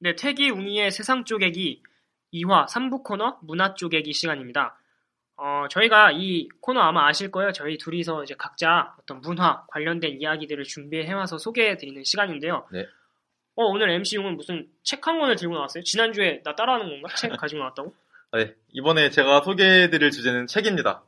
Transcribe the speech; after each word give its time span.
네, 0.00 0.14
태기 0.16 0.50
웅이의 0.50 0.90
세상 0.90 1.24
쪼개기 1.24 1.82
2화 2.32 2.66
3부 2.66 3.02
코너 3.02 3.38
문화 3.42 3.74
쪼개기 3.74 4.12
시간입니다. 4.12 4.76
어, 5.36 5.66
저희가 5.70 6.12
이 6.12 6.48
코너 6.60 6.80
아마 6.80 7.06
아실 7.06 7.30
거예요. 7.30 7.52
저희 7.52 7.76
둘이서 7.78 8.24
이제 8.24 8.34
각자 8.38 8.94
어떤 9.00 9.20
문화 9.20 9.64
관련된 9.68 10.20
이야기들을 10.20 10.64
준비해와서 10.64 11.38
소개해드리는 11.38 12.04
시간인데요. 12.04 12.66
네. 12.72 12.86
어, 13.56 13.64
오늘 13.64 13.90
MC 13.90 14.18
웅은 14.18 14.36
무슨 14.36 14.68
책 14.82 15.06
한 15.06 15.18
권을 15.18 15.36
들고 15.36 15.54
나왔어요? 15.54 15.82
지난주에 15.82 16.42
나 16.44 16.54
따라하는 16.54 16.88
건가? 16.88 17.08
책 17.16 17.36
가지고 17.36 17.60
나왔다고? 17.60 17.94
네, 18.32 18.54
이번에 18.68 19.10
제가 19.10 19.42
소개해드릴 19.42 20.10
주제는 20.10 20.46
책입니다. 20.46 21.02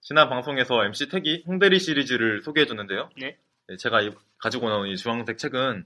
지난 0.00 0.28
방송에서 0.28 0.84
MC 0.84 1.08
택이 1.08 1.44
홍대리 1.46 1.78
시리즈를 1.78 2.42
소개해줬는데요. 2.42 3.10
네. 3.20 3.36
제가 3.78 4.02
이- 4.02 4.12
가지고 4.38 4.68
나온 4.68 4.88
이 4.88 4.96
주황색 4.96 5.38
책은 5.38 5.84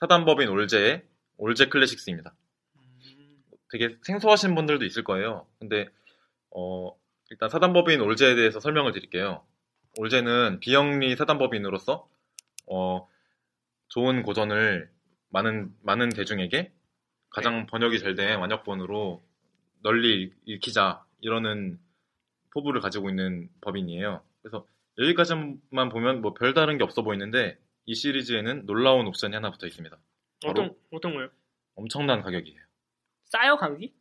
사단법인 0.00 0.48
올제의 0.48 1.02
올제 1.42 1.66
클래식스입니다. 1.66 2.32
음, 2.76 3.42
되게 3.72 3.96
생소하신 4.02 4.54
분들도 4.54 4.84
있을 4.84 5.02
거예요. 5.02 5.46
근데 5.58 5.88
어, 6.50 6.94
일단 7.30 7.48
사단법인 7.48 8.00
올제에 8.00 8.34
대해서 8.36 8.60
설명을 8.60 8.92
드릴게요. 8.92 9.44
올제는 9.98 10.60
비영리 10.60 11.16
사단법인으로서 11.16 12.08
어, 12.68 13.08
좋은 13.88 14.22
고전을 14.22 14.88
많은 15.30 15.74
많은 15.82 16.10
대중에게 16.10 16.72
가장 17.30 17.66
번역이 17.66 17.98
잘 17.98 18.14
된 18.14 18.38
완역본으로 18.38 19.20
널리 19.82 20.22
읽- 20.22 20.36
읽히자 20.44 21.04
이러는 21.20 21.78
포부를 22.52 22.80
가지고 22.80 23.08
있는 23.08 23.48
법인이에요. 23.62 24.22
그래서 24.42 24.66
여기까지만 24.98 25.88
보면 25.90 26.20
뭐 26.20 26.34
별다른 26.34 26.78
게 26.78 26.84
없어 26.84 27.02
보이는데 27.02 27.58
이 27.86 27.94
시리즈에는 27.96 28.66
놀라운 28.66 29.06
옵션이 29.08 29.34
하나 29.34 29.50
붙어 29.50 29.66
있습니다. 29.66 29.96
어떤, 30.44 30.76
어떤 30.90 31.14
거요? 31.14 31.28
엄청난 31.74 32.22
가격이에요. 32.22 32.60
싸요, 33.24 33.56
가격이? 33.56 33.94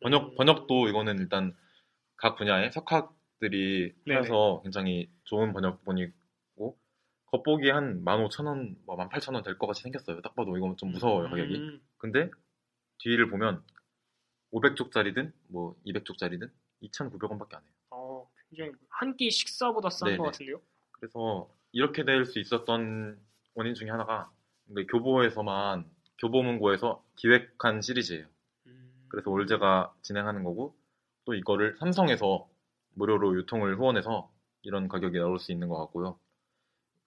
번역 0.00 0.32
음, 0.32 0.34
번역도 0.36 0.88
이거는 0.88 1.18
일단 1.18 1.56
각 2.16 2.36
분야의 2.36 2.70
석학들이. 2.72 3.94
해서 4.08 4.60
굉장히 4.62 5.10
좋은 5.24 5.52
번역본이고 5.52 6.78
겉보기 7.26 7.70
한 7.70 8.04
15,000원, 8.04 8.76
뭐 8.86 8.96
18,000원 8.96 9.44
될 9.44 9.58
것 9.58 9.66
같이 9.66 9.82
생겼어요. 9.82 10.20
딱 10.22 10.34
봐도 10.34 10.56
이거 10.56 10.74
좀 10.76 10.90
무서워요 10.92 11.28
가격이. 11.30 11.56
음, 11.56 11.80
근데 11.98 12.30
뒤를 12.98 13.28
보면 13.30 13.62
500쪽짜리든 14.52 15.32
뭐 15.48 15.76
200쪽짜리든 15.86 16.50
2,900원밖에 16.82 17.54
안 17.54 17.62
해요. 17.62 17.72
어, 17.90 18.28
굉장히 18.50 18.72
한 18.88 19.16
끼 19.16 19.30
식사보다 19.30 19.90
싼. 19.90 20.16
것 20.16 20.24
같은데요? 20.24 20.60
그래서 20.92 21.50
이렇게 21.72 22.04
될 22.04 22.24
수 22.24 22.38
있었던 22.38 23.20
원인 23.54 23.74
중에 23.74 23.90
하나가 23.90 24.30
교보에서만 24.90 25.88
교보문고에서 26.18 27.04
기획한 27.16 27.80
시리즈예요. 27.82 28.26
음, 28.66 29.06
그래서 29.08 29.30
올제가 29.30 29.94
진행하는 30.02 30.44
거고 30.44 30.76
또 31.24 31.34
이거를 31.34 31.76
삼성에서 31.78 32.48
무료로 32.94 33.36
유통을 33.36 33.76
후원해서 33.78 34.30
이런 34.62 34.88
가격이 34.88 35.18
나올 35.18 35.38
수 35.38 35.52
있는 35.52 35.68
것 35.68 35.76
같고요. 35.78 36.18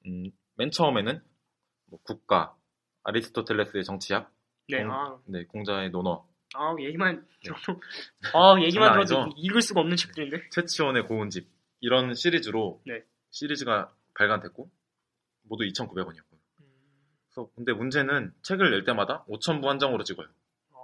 음, 0.06 0.32
맨 0.56 0.72
처음에는 0.72 1.22
뭐 1.88 2.00
국가, 2.04 2.56
아리스토텔레스의 3.04 3.84
정치학, 3.84 4.32
네, 4.70 4.84
공- 4.84 4.92
아, 4.92 5.20
네, 5.26 5.44
공자의 5.46 5.90
논어, 5.90 6.26
아, 6.54 6.76
얘기만 6.80 7.28
들어도, 7.44 7.82
아, 8.34 8.56
얘기만 8.62 9.06
들어도? 9.06 9.32
읽을 9.36 9.62
수가 9.62 9.82
없는 9.82 9.98
책들인데? 9.98 10.50
최치원의 10.52 11.08
고운집 11.08 11.48
이런 11.82 12.14
시리즈로 12.14 12.82
네. 12.86 13.04
시리즈가 13.32 13.94
발간됐고 14.16 14.70
모두 15.44 15.64
2,900원이었고요. 15.66 16.31
음, 17.42 17.46
그래서 17.46 17.50
근데 17.56 17.74
문제는 17.74 18.34
책을 18.44 18.72
낼 18.72 18.84
때마다 18.84 19.24
5,000부 19.26 19.66
한 19.68 19.80
장으로 19.80 20.04
찍어요. 20.04 20.28
아, 20.74 20.76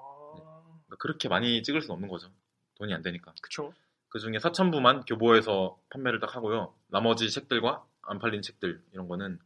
그러니까 0.88 0.96
그렇게 1.00 1.30
많이 1.30 1.62
찍을 1.64 1.82
수는 1.82 1.94
없는 1.96 2.10
거죠. 2.10 2.30
돈이 2.76 2.94
안 2.94 3.02
되니까. 3.02 3.34
그쵸. 3.42 3.74
그 4.10 4.20
중에 4.20 4.38
4,000부만 4.38 5.06
교보에서 5.08 5.80
판매를 5.90 6.20
딱 6.20 6.36
하고요. 6.36 6.74
나머지 6.88 7.30
책들과 7.30 7.86
안 8.04 8.20
팔린 8.20 8.42
책들 8.42 8.82
이런 8.94 9.08
거는 9.08 9.40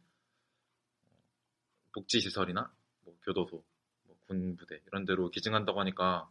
복지시설이나 1.94 2.70
뭐 3.04 3.16
교도소, 3.24 3.62
뭐 4.04 4.16
군부대 4.26 4.80
이런 4.86 5.04
데로 5.04 5.30
기증한다고 5.30 5.80
하니까 5.80 6.28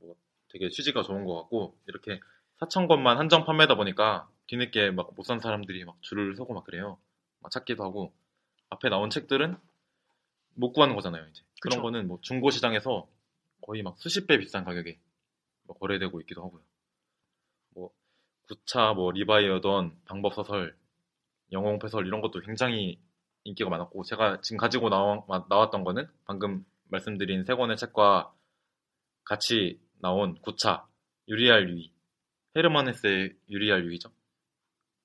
뭐 0.00 0.16
되게 0.48 0.68
취지가 0.68 1.02
좋은 1.02 1.24
것 1.24 1.34
같고 1.42 1.76
이렇게 1.86 2.20
4,000권만 2.60 3.16
한정 3.16 3.44
판매다 3.44 3.76
보니까 3.76 4.28
뒤늦게 4.46 4.90
막 4.90 5.14
못 5.16 5.24
산 5.24 5.40
사람들이 5.40 5.84
막 5.84 5.96
줄을 6.02 6.36
서고 6.36 6.54
막 6.54 6.64
그래요. 6.64 6.98
막 7.40 7.50
찾기도 7.50 7.84
하고 7.84 8.12
앞에 8.70 8.88
나온 8.88 9.10
책들은 9.10 9.56
못 10.54 10.72
구하는 10.72 10.94
거잖아요. 10.94 11.26
이제 11.28 11.42
그런 11.60 11.78
그쵸. 11.78 11.82
거는 11.82 12.08
뭐 12.08 12.18
중고 12.20 12.50
시장에서 12.50 13.08
거의 13.62 13.82
막 13.82 13.96
수십 13.98 14.26
배 14.26 14.38
비싼 14.38 14.64
가격에 14.64 14.98
뭐 15.64 15.76
거래되고 15.76 16.20
있기도 16.22 16.44
하고요. 16.44 16.62
뭐 17.74 17.90
구차, 18.46 18.92
뭐 18.92 19.10
리바이어던, 19.12 20.00
방법 20.04 20.34
서설, 20.34 20.76
영웅 21.52 21.78
패설 21.78 22.06
이런 22.06 22.20
것도 22.20 22.40
굉장히 22.40 22.98
인기가 23.44 23.70
많았고 23.70 24.04
제가 24.04 24.40
지금 24.42 24.58
가지고 24.58 24.88
나와, 24.88 25.24
나왔던 25.48 25.84
거는 25.84 26.08
방금 26.24 26.64
말씀드린 26.88 27.44
세 27.44 27.54
권의 27.54 27.76
책과 27.76 28.32
같이 29.24 29.80
나온 30.00 30.34
구차, 30.40 30.86
유리알 31.28 31.70
유이, 31.70 31.90
헤르만 32.56 32.88
헤세의 32.88 33.34
유리알 33.48 33.84
유이죠. 33.86 34.10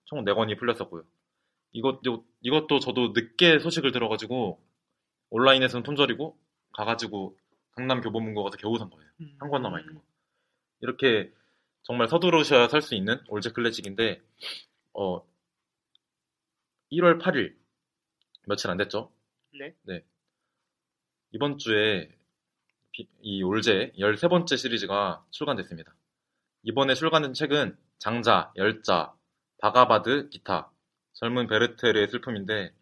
총 0.06 0.26
4권이 0.26 0.58
풀렸었고요. 0.58 1.04
이것, 1.72 2.02
이것도 2.42 2.80
저도 2.80 3.10
늦게 3.14 3.60
소식을 3.60 3.92
들어가지고 3.92 4.62
온라인에서는 5.32 5.84
품절이고 5.84 6.38
가가지고 6.74 7.38
강남 7.72 8.02
교보문고 8.02 8.44
가서 8.44 8.58
겨우 8.58 8.78
산 8.78 8.90
거예요. 8.90 9.10
음. 9.22 9.36
한권 9.40 9.62
남아 9.62 9.80
있는 9.80 9.96
거. 9.96 10.02
이렇게 10.82 11.32
정말 11.84 12.08
서두르셔야 12.08 12.68
살 12.68 12.82
수 12.82 12.96
있는 12.96 13.20
올제 13.30 13.52
클래식인데, 13.52 14.22
어, 14.94 15.22
1월 16.92 17.22
8일, 17.22 17.56
며칠 18.48 18.70
안 18.70 18.78
됐죠? 18.78 19.12
네. 19.84 20.04
이번 21.32 21.58
주에 21.58 22.10
비- 22.92 23.08
이 23.22 23.44
올제 23.44 23.92
13번째 23.98 24.58
시리즈가 24.58 25.26
출간됐습니다. 25.32 25.94
이번에 26.64 26.96
출간된 26.96 27.34
책은 27.34 27.78
장자, 28.00 28.52
열자, 28.56 29.14
바가바드, 29.62 30.30
기타, 30.30 30.72
젊은 31.14 31.48
베르테르의 31.48 32.08
슬픔인데, 32.08 32.74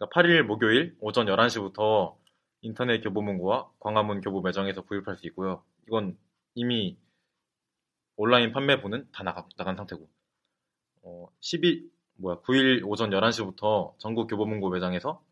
8일 0.00 0.42
목요일 0.42 0.94
오전 1.00 1.26
11시부터 1.26 2.16
인터넷 2.60 3.00
교보문고와 3.00 3.70
광화문 3.80 4.20
교보 4.20 4.42
매장에서 4.42 4.82
구입할 4.82 5.16
수 5.16 5.26
있고요. 5.28 5.62
이건 5.86 6.18
이미 6.54 6.98
온라인 8.16 8.52
판매분은 8.52 9.08
다 9.12 9.22
나가, 9.24 9.46
나간 9.56 9.76
상태고, 9.76 10.08
어, 11.02 11.28
12, 11.40 11.90
뭐야, 12.16 12.40
9일 12.40 12.82
오전 12.86 13.10
11시부터 13.10 13.94
전국 13.98 14.26
교보문고 14.28 14.70
매장에서 14.70 15.22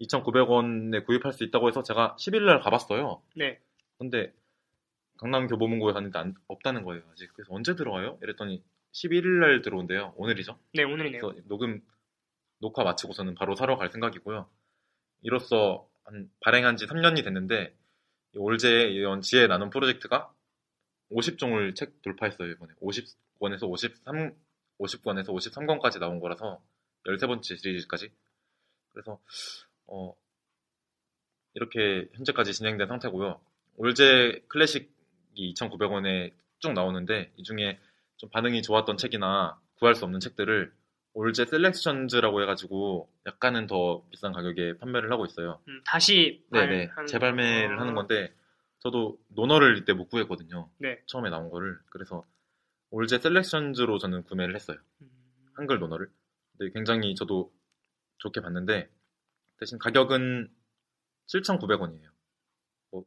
2,900원에 0.00 1.04
구입할 1.04 1.32
수 1.32 1.44
있다고 1.44 1.68
해서 1.68 1.82
제가 1.82 2.16
10일날 2.18 2.62
가봤어요. 2.62 3.20
네. 3.36 3.60
근데 3.98 4.32
강남 5.18 5.46
교보문고에 5.48 5.92
갔는데 5.92 6.18
안- 6.18 6.34
없다는 6.48 6.84
거예요, 6.84 7.02
아직. 7.12 7.30
그래서 7.34 7.52
언제 7.52 7.74
들어와요? 7.74 8.18
이랬더니 8.22 8.62
11일날 8.92 9.62
들어온대요. 9.62 10.14
오늘이죠. 10.16 10.56
네, 10.74 10.84
오늘이네요. 10.84 11.20
그래서 11.20 11.42
녹음, 11.48 11.82
녹화 12.60 12.84
마치고서는 12.84 13.34
바로 13.34 13.54
사러 13.56 13.76
갈 13.76 13.90
생각이고요. 13.90 14.48
이로써 15.22 15.88
한 16.04 16.30
발행한 16.40 16.76
지 16.76 16.86
3년이 16.86 17.24
됐는데, 17.24 17.74
이 18.34 18.38
올제의 18.38 18.94
이런 18.94 19.22
지혜 19.22 19.46
나눔 19.46 19.70
프로젝트가 19.70 20.32
50종을 21.10 21.74
책 21.74 22.00
돌파했어요, 22.02 22.50
이번에. 22.52 22.72
50권에서 22.80 23.68
53, 23.68 24.34
50권에서 24.78 25.28
53권까지 25.28 25.98
나온 25.98 26.20
거라서 26.20 26.62
13번째 27.06 27.58
시리즈까지. 27.58 28.12
그래서, 28.92 29.20
어, 29.86 30.14
이렇게 31.54 32.08
현재까지 32.14 32.52
진행된 32.52 32.86
상태고요. 32.86 33.40
올제 33.76 34.44
클래식이 34.48 35.54
2,900원에 35.54 36.32
쭉 36.58 36.72
나오는데, 36.72 37.32
이 37.36 37.42
중에 37.42 37.80
좀 38.16 38.28
반응이 38.30 38.62
좋았던 38.62 38.98
책이나 38.98 39.58
구할 39.76 39.94
수 39.94 40.04
없는 40.04 40.20
책들을 40.20 40.72
올제 41.12 41.44
셀렉션즈라고 41.44 42.40
해가지고 42.42 43.10
약간은 43.26 43.66
더 43.66 44.04
비싼 44.10 44.32
가격에 44.32 44.78
판매를 44.78 45.10
하고 45.12 45.26
있어요. 45.26 45.60
음, 45.68 45.82
다시 45.84 46.44
네네 46.50 46.88
발하는 46.88 47.06
재발매를 47.06 47.76
거. 47.76 47.80
하는 47.82 47.94
건데 47.94 48.32
저도 48.78 49.18
노너를 49.28 49.78
이때 49.78 49.92
못 49.92 50.08
구했거든요. 50.08 50.70
네. 50.78 51.02
처음에 51.06 51.28
나온 51.30 51.50
거를 51.50 51.78
그래서 51.90 52.24
올제 52.90 53.18
셀렉션즈로 53.18 53.98
저는 53.98 54.22
구매를 54.24 54.54
했어요. 54.54 54.78
음, 55.02 55.08
한글 55.54 55.78
노너를. 55.80 56.10
근데 56.56 56.72
굉장히 56.72 57.14
저도 57.14 57.52
좋게 58.18 58.40
봤는데 58.40 58.88
대신 59.58 59.78
가격은 59.78 60.48
7,900원이에요. 61.26 62.08
뭐 62.92 63.04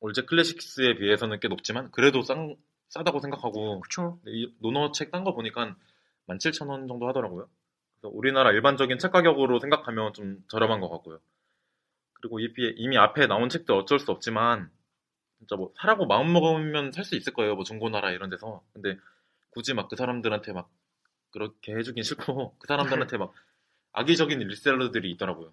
올제 0.00 0.22
클래식스에 0.22 0.96
비해서는 0.96 1.40
꽤 1.40 1.48
높지만 1.48 1.90
그래도 1.92 2.22
싼, 2.22 2.56
싸다고 2.88 3.20
생각하고 3.20 3.80
이 4.26 4.52
노너 4.60 4.92
책 4.92 5.10
딴 5.10 5.24
거 5.24 5.34
보니까 5.34 5.76
17,000원 6.28 6.88
정도 6.88 7.08
하더라고요. 7.08 7.48
그래서 8.00 8.14
우리나라 8.16 8.50
일반적인 8.52 8.98
책 8.98 9.12
가격으로 9.12 9.60
생각하면 9.60 10.12
좀 10.14 10.38
저렴한 10.48 10.80
것 10.80 10.88
같고요. 10.90 11.20
그리고 12.14 12.40
이미, 12.40 12.96
앞에 12.96 13.26
나온 13.26 13.48
책들 13.48 13.74
어쩔 13.74 13.98
수 13.98 14.10
없지만 14.10 14.70
진짜 15.38 15.56
뭐 15.56 15.72
사라고 15.78 16.06
마음 16.06 16.32
먹으면 16.32 16.92
살 16.92 17.04
수 17.04 17.16
있을 17.16 17.34
거예요. 17.34 17.54
뭐 17.54 17.64
중고나라 17.64 18.10
이런 18.12 18.30
데서. 18.30 18.62
근데 18.72 18.96
굳이 19.50 19.74
막 19.74 19.88
그 19.88 19.96
사람들한테 19.96 20.52
막 20.52 20.70
그렇게 21.30 21.74
해주긴 21.76 22.02
싫고 22.02 22.56
그 22.60 22.66
사람들한테 22.66 23.18
막 23.18 23.34
악의적인 23.92 24.38
리셀러들이 24.40 25.10
있더라고요. 25.12 25.52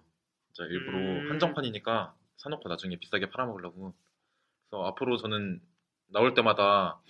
진짜 0.52 0.68
일부러 0.70 0.98
음. 0.98 1.30
한정판이니까 1.30 2.14
사놓고 2.38 2.68
나중에 2.68 2.96
비싸게 2.96 3.30
팔아먹으려고. 3.30 3.94
그래서 4.70 4.84
앞으로 4.86 5.16
저는 5.18 5.60
나올 6.08 6.34
때마다 6.34 7.00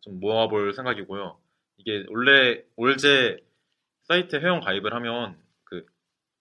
좀 0.00 0.20
모아볼 0.20 0.74
생각이고요. 0.74 1.38
이게 1.76 2.04
원래 2.08 2.62
올제 2.76 3.38
사이트 4.04 4.36
회원 4.36 4.60
가입을 4.60 4.94
하면 4.94 5.36
그 5.64 5.84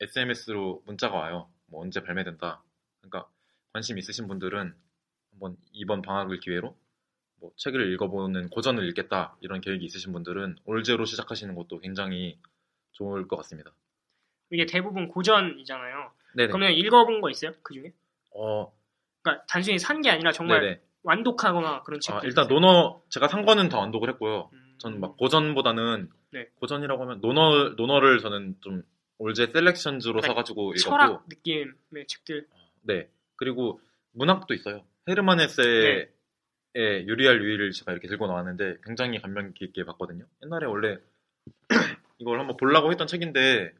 SMS로 0.01 0.83
문자가 0.85 1.17
와요. 1.17 1.49
뭐 1.67 1.81
언제 1.81 2.01
발매된다. 2.01 2.61
그러니까 3.01 3.29
관심 3.73 3.97
있으신 3.97 4.27
분들은 4.27 4.73
한번 5.31 5.57
이번 5.71 6.01
방학을 6.01 6.39
기회로 6.39 6.75
뭐 7.39 7.51
책을 7.57 7.91
읽어보는 7.93 8.49
고전을 8.49 8.87
읽겠다 8.89 9.35
이런 9.41 9.61
계획이 9.61 9.83
있으신 9.85 10.13
분들은 10.13 10.57
올제로 10.65 11.05
시작하시는 11.05 11.53
것도 11.55 11.79
굉장히 11.79 12.37
좋을 12.91 13.27
것 13.27 13.35
같습니다. 13.37 13.71
이게 14.51 14.65
대부분 14.65 15.07
고전이잖아요. 15.07 16.11
네네. 16.35 16.47
그러면 16.47 16.73
읽어본 16.73 17.21
거 17.21 17.29
있어요? 17.29 17.51
그 17.63 17.73
중에? 17.73 17.91
어, 18.35 18.71
그러니까 19.21 19.45
단순히 19.47 19.79
산 19.79 20.01
게 20.01 20.09
아니라 20.09 20.31
정말 20.31 20.61
네네. 20.61 20.81
완독하거나 21.03 21.83
그런 21.83 21.99
책들. 21.99 22.19
아, 22.19 22.23
일단 22.23 22.47
노너 22.47 23.01
제가 23.09 23.27
산 23.27 23.45
거는 23.45 23.69
다 23.69 23.79
완독을 23.79 24.09
했고요. 24.11 24.49
음, 24.53 24.62
저는 24.79 24.99
막 24.99 25.17
고전보다는 25.17 26.09
네. 26.31 26.47
고전이라고 26.55 27.01
하면 27.03 27.21
노너 27.21 27.69
노너를 27.77 28.19
저는 28.19 28.57
좀 28.61 28.83
올제 29.17 29.47
셀렉션즈로 29.47 30.13
그러니까 30.13 30.27
사가지고 30.27 30.73
읽었고 30.73 30.89
철학 30.89 31.23
느낌의 31.29 32.07
책들. 32.07 32.47
네 32.81 33.09
그리고 33.35 33.79
문학도 34.11 34.53
있어요. 34.53 34.83
헤르만 35.07 35.39
헤세의 35.39 36.09
의 36.75 37.07
유리알 37.07 37.41
유이를 37.41 37.71
제가 37.71 37.91
이렇게 37.91 38.07
들고 38.07 38.25
나왔는데 38.27 38.77
굉장히 38.83 39.21
감명 39.21 39.53
깊게 39.53 39.85
봤거든요. 39.85 40.25
옛날에 40.43 40.65
원래 40.65 40.97
이걸 42.17 42.39
한번 42.39 42.57
보려고 42.57 42.89
했던 42.89 43.05
책인데 43.05 43.73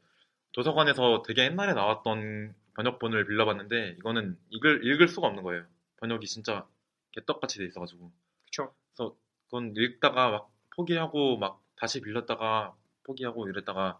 도서관에서 0.51 1.23
되게 1.25 1.45
옛날에 1.45 1.73
나왔던 1.73 2.53
번역본을 2.75 3.25
빌려봤는데 3.25 3.95
이거는 3.97 4.37
읽을 4.49 4.85
읽을 4.85 5.07
수가 5.07 5.27
없는 5.27 5.43
거예요. 5.43 5.65
번역이 5.97 6.27
진짜 6.27 6.67
개떡같이 7.13 7.59
돼 7.59 7.65
있어가지고 7.65 8.11
그쵸. 8.45 8.73
그래서 8.95 9.15
그건 9.45 9.73
읽다가 9.75 10.29
막 10.29 10.52
포기하고 10.75 11.37
막 11.37 11.61
다시 11.75 12.01
빌렸다가 12.01 12.75
포기하고 13.03 13.47
이랬다가 13.49 13.99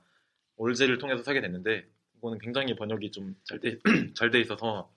올제를 0.57 0.97
통해서 0.97 1.23
사게 1.23 1.41
됐는데 1.41 1.87
이거는 2.17 2.39
굉장히 2.39 2.75
번역이 2.75 3.11
좀 3.11 3.35
잘돼 3.43 3.79
잘돼 4.15 4.39
있어서 4.41 4.91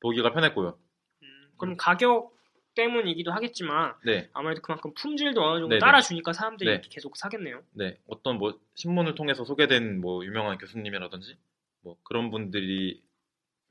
보기가 0.00 0.32
편했고요. 0.32 0.78
음, 1.22 1.48
그럼 1.56 1.76
가격 1.76 2.36
때문이기도 2.74 3.32
하겠지만 3.32 3.94
네, 4.04 4.28
아무래도 4.34 4.60
그만큼 4.60 4.92
품질도 4.94 5.42
어느 5.42 5.60
정도 5.60 5.68
네네. 5.70 5.80
따라주니까 5.80 6.32
사람들이 6.32 6.70
네. 6.70 6.80
계속 6.82 7.16
사겠네요. 7.16 7.62
네 7.72 7.98
어떤 8.06 8.38
뭐 8.38 8.60
신문을 8.74 9.14
통해서 9.14 9.44
소개된 9.44 10.00
뭐 10.00 10.24
유명한 10.24 10.58
교수님이라든지 10.58 11.38
뭐 11.80 11.96
그런 12.02 12.30
분들이 12.30 13.02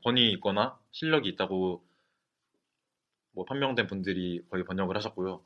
권위 0.04 0.32
있거나 0.34 0.80
실력이 0.92 1.30
있다고 1.30 1.86
뭐 3.34 3.46
판명된 3.46 3.88
분들이 3.88 4.44
거의 4.50 4.64
번역을 4.64 4.96
하셨고요. 4.96 5.44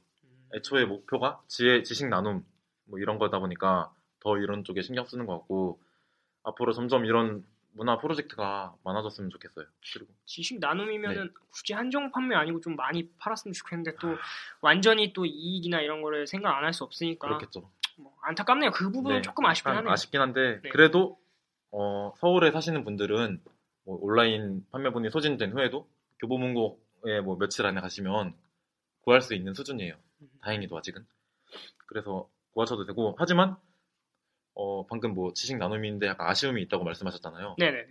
음, 0.52 0.58
애초에 0.58 0.86
목표가 0.86 1.42
지혜, 1.48 1.84
지식 1.84 2.08
나눔 2.08 2.46
뭐 2.86 3.00
이런 3.00 3.18
거다 3.20 3.40
보니까 3.40 3.94
더 4.20 4.38
이런 4.38 4.64
쪽에 4.64 4.82
신경 4.82 5.06
쓰는 5.06 5.26
것 5.26 5.34
같고 5.40 5.80
앞으로 6.44 6.74
점점 6.74 7.06
이런 7.06 7.46
문화 7.74 7.98
프로젝트가 8.00 8.76
많아졌으면 8.84 9.30
좋겠어요. 9.30 9.66
그리고 9.94 10.12
지식 10.26 10.60
나눔이면은 10.60 11.28
네. 11.28 11.34
굳이 11.52 11.74
한정 11.74 12.12
판매 12.12 12.36
아니고 12.36 12.62
좀 12.62 12.76
많이 12.76 13.10
팔았으면 13.20 13.54
좋겠는데 13.54 13.96
또 14.02 14.18
완전히 14.62 15.14
또 15.14 15.26
이익이나 15.26 15.80
이런 15.82 16.02
거를 16.02 16.26
생각 16.28 16.58
안 16.58 16.64
할 16.64 16.74
수 16.74 16.84
없으니까 16.84 17.28
그렇겠죠. 17.28 17.70
뭐 17.98 18.14
안타깝네요. 18.22 18.72
그 18.72 18.92
부분은 18.92 19.18
네, 19.18 19.22
조금 19.22 19.46
아쉽긴 19.46 19.74
하네요. 19.74 19.92
아쉽긴 19.92 20.20
한데 20.22 20.60
네. 20.64 20.70
그래도 20.70 21.20
어, 21.72 22.14
서울에 22.18 22.52
사시는 22.52 22.84
분들은 22.84 23.42
뭐 23.86 23.98
온라인 24.02 24.66
판매본이 24.72 25.12
소진된 25.12 25.54
후에도 25.54 25.88
교보문고에 26.20 27.22
뭐 27.24 27.38
며칠 27.38 27.66
안에 27.66 27.80
가시면 27.82 28.34
구할 29.02 29.22
수 29.22 29.36
있는 29.36 29.54
수준이에요. 29.54 29.94
음. 30.22 30.30
다행히도 30.42 30.78
아직은. 30.78 31.06
그래서 31.88 32.30
구하셔도 32.52 32.86
되고 32.86 33.16
하지만 33.18 33.56
어, 34.54 34.86
방금 34.88 35.14
뭐 35.14 35.34
지식 35.34 35.58
나눔인데 35.58 36.08
약간 36.08 36.28
아쉬움이 36.28 36.62
있다고 36.64 36.84
말씀하셨잖아요. 36.84 37.56
네네. 37.58 37.88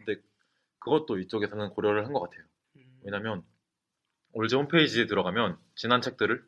그것도 0.81 1.19
이쪽에서는 1.19 1.71
고려를 1.71 2.05
한 2.07 2.13
것 2.13 2.21
같아요. 2.21 2.45
음, 2.77 3.01
왜냐면 3.03 3.43
올제 4.33 4.57
홈페이지에 4.57 5.07
들어가면 5.07 5.59
지난 5.75 6.01
책들을 6.01 6.45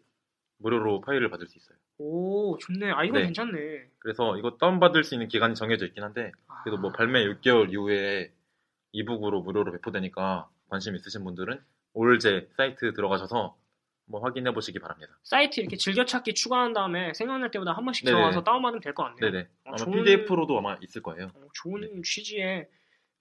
무료로 0.58 1.00
파일을 1.00 1.30
받을 1.30 1.46
수 1.46 1.56
있어요. 1.58 1.76
오 1.98 2.58
좋네. 2.58 2.90
아 2.92 3.04
이건 3.04 3.20
네. 3.20 3.24
괜찮네. 3.26 3.90
그래서 3.98 4.36
이거 4.38 4.56
다운받을 4.58 5.04
수 5.04 5.14
있는 5.14 5.28
기간이 5.28 5.54
정해져 5.54 5.86
있긴 5.86 6.02
한데 6.04 6.32
그래도 6.64 6.80
뭐 6.80 6.90
아, 6.90 6.92
발매 6.92 7.24
6개월 7.26 7.72
이후에 7.72 8.32
이북으로 8.92 9.42
무료로 9.42 9.72
배포되니까 9.72 10.48
관심 10.68 10.94
있으신 10.94 11.24
분들은 11.24 11.60
올제 11.94 12.48
사이트 12.56 12.92
들어가셔서 12.92 13.56
한번 14.10 14.22
확인해 14.22 14.52
보시기 14.52 14.78
바랍니다. 14.80 15.12
사이트 15.22 15.60
이렇게 15.60 15.76
즐겨찾기 15.76 16.34
추가한 16.34 16.72
다음에 16.72 17.14
생각날 17.14 17.50
때마다 17.52 17.72
한 17.72 17.84
번씩 17.84 18.04
네네. 18.04 18.16
들어가서 18.16 18.42
다운받으면 18.42 18.80
될 18.82 18.92
것 18.92 19.04
같네요. 19.04 19.30
네네. 19.30 19.44
어, 19.64 19.68
아마 19.68 19.76
좋은- 19.76 19.92
PDF로도 20.04 20.58
아마 20.58 20.76
있을 20.82 21.00
거예요. 21.02 21.30
어, 21.34 21.46
좋은 21.54 22.02
취지의 22.02 22.68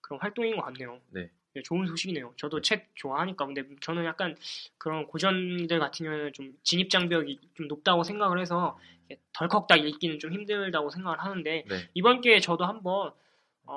그런 0.01 0.19
활동인 0.19 0.55
것 0.55 0.63
같네요. 0.63 0.99
네. 1.11 1.29
네, 1.53 1.61
좋은 1.63 1.85
소식이네요. 1.87 2.33
저도 2.37 2.61
책 2.61 2.89
좋아하니까 2.95 3.45
근데 3.45 3.63
저는 3.81 4.05
약간 4.05 4.35
그런 4.77 5.05
고전들 5.07 5.79
같은 5.79 6.03
경우에는 6.05 6.33
좀 6.33 6.53
진입 6.63 6.89
장벽이 6.89 7.39
좀 7.55 7.67
높다고 7.67 8.03
생각을 8.03 8.39
해서 8.39 8.77
이렇게 9.07 9.21
덜컥 9.33 9.67
읽기는 9.75 10.19
좀 10.19 10.31
힘들다고 10.31 10.89
생각을 10.89 11.19
하는데 11.19 11.65
네. 11.67 11.89
이번 11.93 12.21
기회에 12.21 12.39
저도 12.39 12.65
한번 12.65 13.09
어, 13.09 13.13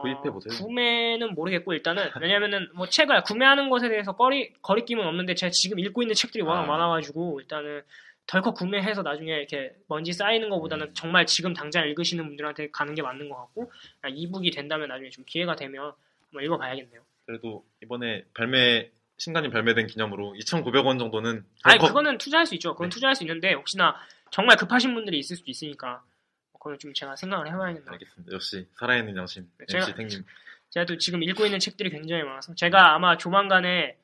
구입해 0.00 0.30
보세요. 0.30 0.58
구매는 0.62 1.34
모르겠고 1.34 1.72
일단은 1.74 2.10
왜냐면은 2.20 2.68
뭐 2.74 2.86
책을 2.86 3.22
구매하는 3.24 3.68
것에 3.70 3.88
대해서 3.88 4.12
거리 4.16 4.52
거리낌은 4.62 5.06
없는데 5.06 5.34
제가 5.34 5.50
지금 5.52 5.78
읽고 5.78 6.02
있는 6.02 6.14
책들이 6.14 6.42
워낙 6.42 6.62
아. 6.62 6.66
많아가지고 6.66 7.40
일단은 7.40 7.82
덜컥 8.26 8.54
구매해서 8.54 9.02
나중에 9.02 9.32
이렇게 9.34 9.72
먼지 9.88 10.12
쌓이는 10.12 10.48
것보다는 10.48 10.86
음. 10.88 10.94
정말 10.94 11.26
지금 11.26 11.52
당장 11.54 11.86
읽으시는 11.88 12.24
분들한테 12.26 12.70
가는 12.70 12.94
게 12.94 13.02
맞는 13.02 13.28
것 13.28 13.36
같고 13.36 13.70
아, 14.02 14.08
이북이 14.08 14.50
된다면 14.52 14.88
나중에 14.88 15.10
좀 15.10 15.24
기회가 15.26 15.56
되면 15.56 15.92
한번 16.30 16.44
읽어봐야겠네요. 16.44 17.00
그래도 17.26 17.64
이번에 17.82 18.24
발매 18.34 18.90
신간이 19.18 19.50
발매된 19.50 19.86
기념으로 19.86 20.34
2,900원 20.40 20.98
정도는 20.98 21.44
아니 21.62 21.78
덜컥- 21.78 21.88
그거는 21.88 22.18
투자할 22.18 22.46
수 22.46 22.54
있죠. 22.54 22.72
그건 22.72 22.88
네. 22.88 22.94
투자할 22.94 23.14
수 23.14 23.22
있는데 23.24 23.52
혹시나 23.54 23.94
정말 24.30 24.56
급하신 24.56 24.94
분들이 24.94 25.18
있을 25.18 25.36
수도 25.36 25.50
있으니까 25.50 26.02
그거는 26.62 26.78
좀 26.78 26.94
제가 26.94 27.16
생각을 27.16 27.48
해봐야겠네요. 27.48 27.90
알겠습니다. 27.90 28.32
역시 28.32 28.68
살아있는 28.78 29.16
양심 29.16 29.42
네, 29.58 29.66
MC 29.68 29.90
제가- 29.92 29.96
탱님. 29.96 30.24
제가 30.70 30.86
또 30.86 30.96
지금 30.96 31.22
읽고 31.24 31.44
있는 31.44 31.58
책들이 31.58 31.90
굉장히 31.90 32.22
많아서 32.22 32.54
제가 32.54 32.94
아마 32.94 33.16
조만간에 33.18 33.96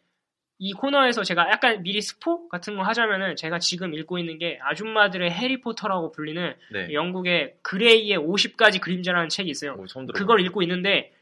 이 0.59 0.73
코너에서 0.73 1.23
제가 1.23 1.49
약간 1.53 1.85
미리 1.85 2.03
스포 2.03 2.49
같은 2.49 2.77
거 2.77 2.83
하자면은 2.83 3.37
제가 3.37 3.61
지금 3.61 3.95
읽고 3.95 4.19
있는 4.19 4.39
게 4.39 4.59
아줌마들의 4.61 5.31
해리포터라고 5.31 6.11
불리는 6.11 6.57
네. 6.73 6.93
영국의 6.93 7.55
그레이의 7.63 8.19
50가지 8.19 8.81
그림자라는 8.81 9.29
책이 9.29 9.49
있어요. 9.51 9.75
오. 9.79 10.07
그걸 10.13 10.41
읽고 10.41 10.61
있는데 10.63 11.15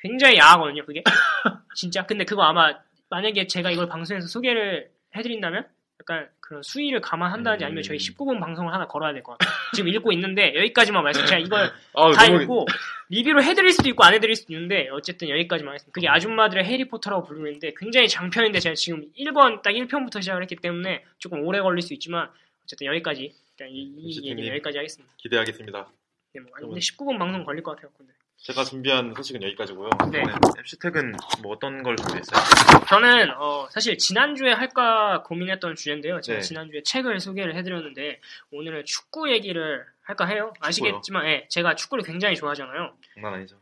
굉장히 0.00 0.38
야하거든요, 0.38 0.84
그게. 0.84 1.04
진짜. 1.76 2.04
근데 2.04 2.24
그거 2.24 2.42
아마 2.42 2.76
만약에 3.10 3.46
제가 3.46 3.70
이걸 3.70 3.88
방송에서 3.88 4.26
소개를 4.26 4.90
해드린다면 5.14 5.66
약간 6.00 6.28
그런 6.48 6.62
수위를 6.62 7.02
감안한다든지 7.02 7.62
아니면 7.66 7.82
저희 7.82 7.98
음. 7.98 8.00
19금 8.00 8.40
방송을 8.40 8.72
하나 8.72 8.86
걸어야 8.86 9.12
될 9.12 9.22
것 9.22 9.36
같아요. 9.36 9.54
지금 9.74 9.88
읽고 9.90 10.12
있는데 10.12 10.54
여기까지만 10.54 11.04
말씀. 11.04 11.26
제가 11.26 11.38
이걸 11.40 11.70
아, 11.92 12.12
다 12.12 12.26
너무- 12.26 12.42
읽고 12.42 12.66
리뷰를 13.10 13.44
해드릴 13.44 13.70
수도 13.72 13.88
있고 13.90 14.02
안 14.02 14.14
해드릴 14.14 14.34
수도 14.34 14.54
있는데 14.54 14.88
어쨌든 14.90 15.28
여기까지만 15.28 15.72
하겠습니다. 15.72 15.92
그게 15.92 16.08
어. 16.08 16.12
아줌마들의 16.12 16.64
해리포터라고 16.64 17.24
부르는데 17.26 17.74
굉장히 17.76 18.08
장편인데 18.08 18.60
제가 18.60 18.74
지금 18.76 19.04
1권 19.18 19.60
딱 19.60 19.72
1편부터 19.72 20.22
시작을 20.22 20.40
했기 20.42 20.56
때문에 20.56 21.04
조금 21.18 21.44
오래 21.44 21.60
걸릴 21.60 21.82
수 21.82 21.92
있지만 21.92 22.30
어쨌든 22.64 22.86
여기까지 22.86 23.34
일단 23.50 23.68
이, 23.68 23.82
이 23.82 24.06
MC 24.06 24.30
얘기는. 24.30 24.48
여기까지 24.48 24.78
하겠습니다. 24.78 25.12
기대하겠습니다. 25.18 25.86
네, 26.34 26.40
뭐, 26.40 26.50
아니, 26.56 26.66
근데 26.66 26.80
19금 26.80 27.18
방송 27.18 27.44
걸릴 27.44 27.62
것 27.62 27.76
같아요. 27.76 27.90
근데. 27.98 28.12
제가 28.38 28.64
준비한 28.64 29.12
소식은 29.14 29.42
여기까지고요. 29.42 29.90
네. 30.12 30.20
이번엔 30.20 30.38
MC택은 30.58 31.12
뭐 31.42 31.52
어떤 31.52 31.82
걸 31.82 31.96
준비했어요? 31.96 32.40
저는 32.88 33.30
어, 33.36 33.68
사실 33.70 33.98
지난주에 33.98 34.52
할까 34.52 35.22
고민했던 35.24 35.74
주제인데요. 35.74 36.20
제가 36.20 36.38
네. 36.38 36.42
지난주에 36.42 36.82
책을 36.82 37.20
소개를 37.20 37.56
해드렸는데 37.56 38.20
오늘은 38.52 38.84
축구 38.86 39.30
얘기를 39.30 39.84
할까 40.02 40.24
해요. 40.26 40.52
아시겠지만 40.60 41.26
예, 41.26 41.46
제가 41.50 41.74
축구를 41.74 42.04
굉장히 42.04 42.36
좋아하잖아요. 42.36 42.94
장난 43.14 43.34
아니죠. 43.34 43.56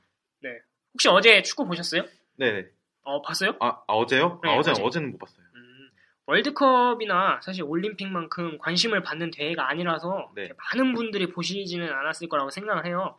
혹시 0.94 1.08
어제 1.08 1.42
축구 1.42 1.66
보셨어요? 1.66 2.04
네네. 2.36 2.66
어 3.02 3.20
봤어요? 3.20 3.54
아, 3.60 3.82
아, 3.86 3.92
어제요? 3.92 4.40
네, 4.42 4.50
아, 4.50 4.56
어제, 4.56 4.70
어제. 4.70 4.82
어제는 4.82 5.12
못 5.12 5.18
봤어요. 5.18 5.44
음, 5.54 5.90
월드컵이나 6.26 7.40
사실 7.42 7.64
올림픽만큼 7.64 8.58
관심을 8.58 9.02
받는 9.02 9.30
대회가 9.30 9.68
아니라서 9.68 10.32
네. 10.34 10.48
많은 10.56 10.94
분들이 10.94 11.26
보시지는 11.28 11.92
않았을 11.92 12.28
거라고 12.28 12.48
생각을 12.50 12.86
해요. 12.86 13.16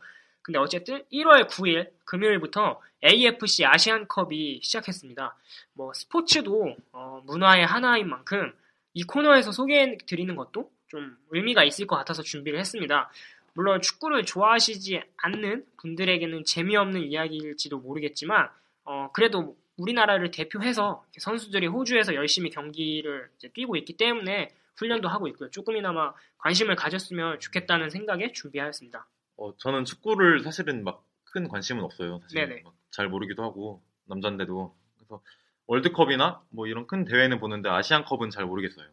근데 0.48 0.58
어쨌든 0.60 1.04
1월 1.12 1.46
9일 1.46 1.90
금요일부터 2.06 2.80
AFC 3.04 3.66
아시안컵이 3.66 4.60
시작했습니다. 4.62 5.36
뭐 5.74 5.92
스포츠도 5.92 6.74
어, 6.92 7.22
문화의 7.26 7.66
하나인 7.66 8.08
만큼 8.08 8.54
이 8.94 9.02
코너에서 9.02 9.52
소개해 9.52 9.98
드리는 10.06 10.34
것도 10.34 10.70
좀 10.86 11.18
의미가 11.32 11.64
있을 11.64 11.86
것 11.86 11.96
같아서 11.96 12.22
준비를 12.22 12.58
했습니다. 12.60 13.10
물론 13.52 13.82
축구를 13.82 14.24
좋아하시지 14.24 15.02
않는 15.18 15.66
분들에게는 15.82 16.46
재미없는 16.46 17.02
이야기일지도 17.02 17.80
모르겠지만 17.80 18.48
어, 18.84 19.10
그래도 19.12 19.54
우리나라를 19.76 20.30
대표해서 20.30 21.04
선수들이 21.18 21.66
호주에서 21.66 22.14
열심히 22.14 22.48
경기를 22.48 23.28
뛰고 23.52 23.76
있기 23.76 23.98
때문에 23.98 24.48
훈련도 24.76 25.10
하고 25.10 25.28
있고요. 25.28 25.50
조금이나마 25.50 26.14
관심을 26.38 26.74
가졌으면 26.74 27.38
좋겠다는 27.38 27.90
생각에 27.90 28.32
준비하였습니다. 28.32 29.06
어, 29.38 29.56
저는 29.56 29.84
축구를 29.84 30.42
사실은 30.42 30.84
막 30.84 31.08
큰 31.32 31.48
관심은 31.48 31.84
없어요. 31.84 32.20
사실. 32.22 32.62
막잘 32.64 33.08
모르기도 33.08 33.42
하고 33.42 33.82
남잔데도 34.06 34.74
그래서 34.96 35.22
월드컵이나 35.66 36.42
뭐 36.50 36.66
이런 36.66 36.86
큰 36.86 37.04
대회는 37.04 37.38
보는데 37.40 37.68
아시안컵은 37.68 38.30
잘 38.30 38.46
모르겠어요. 38.46 38.86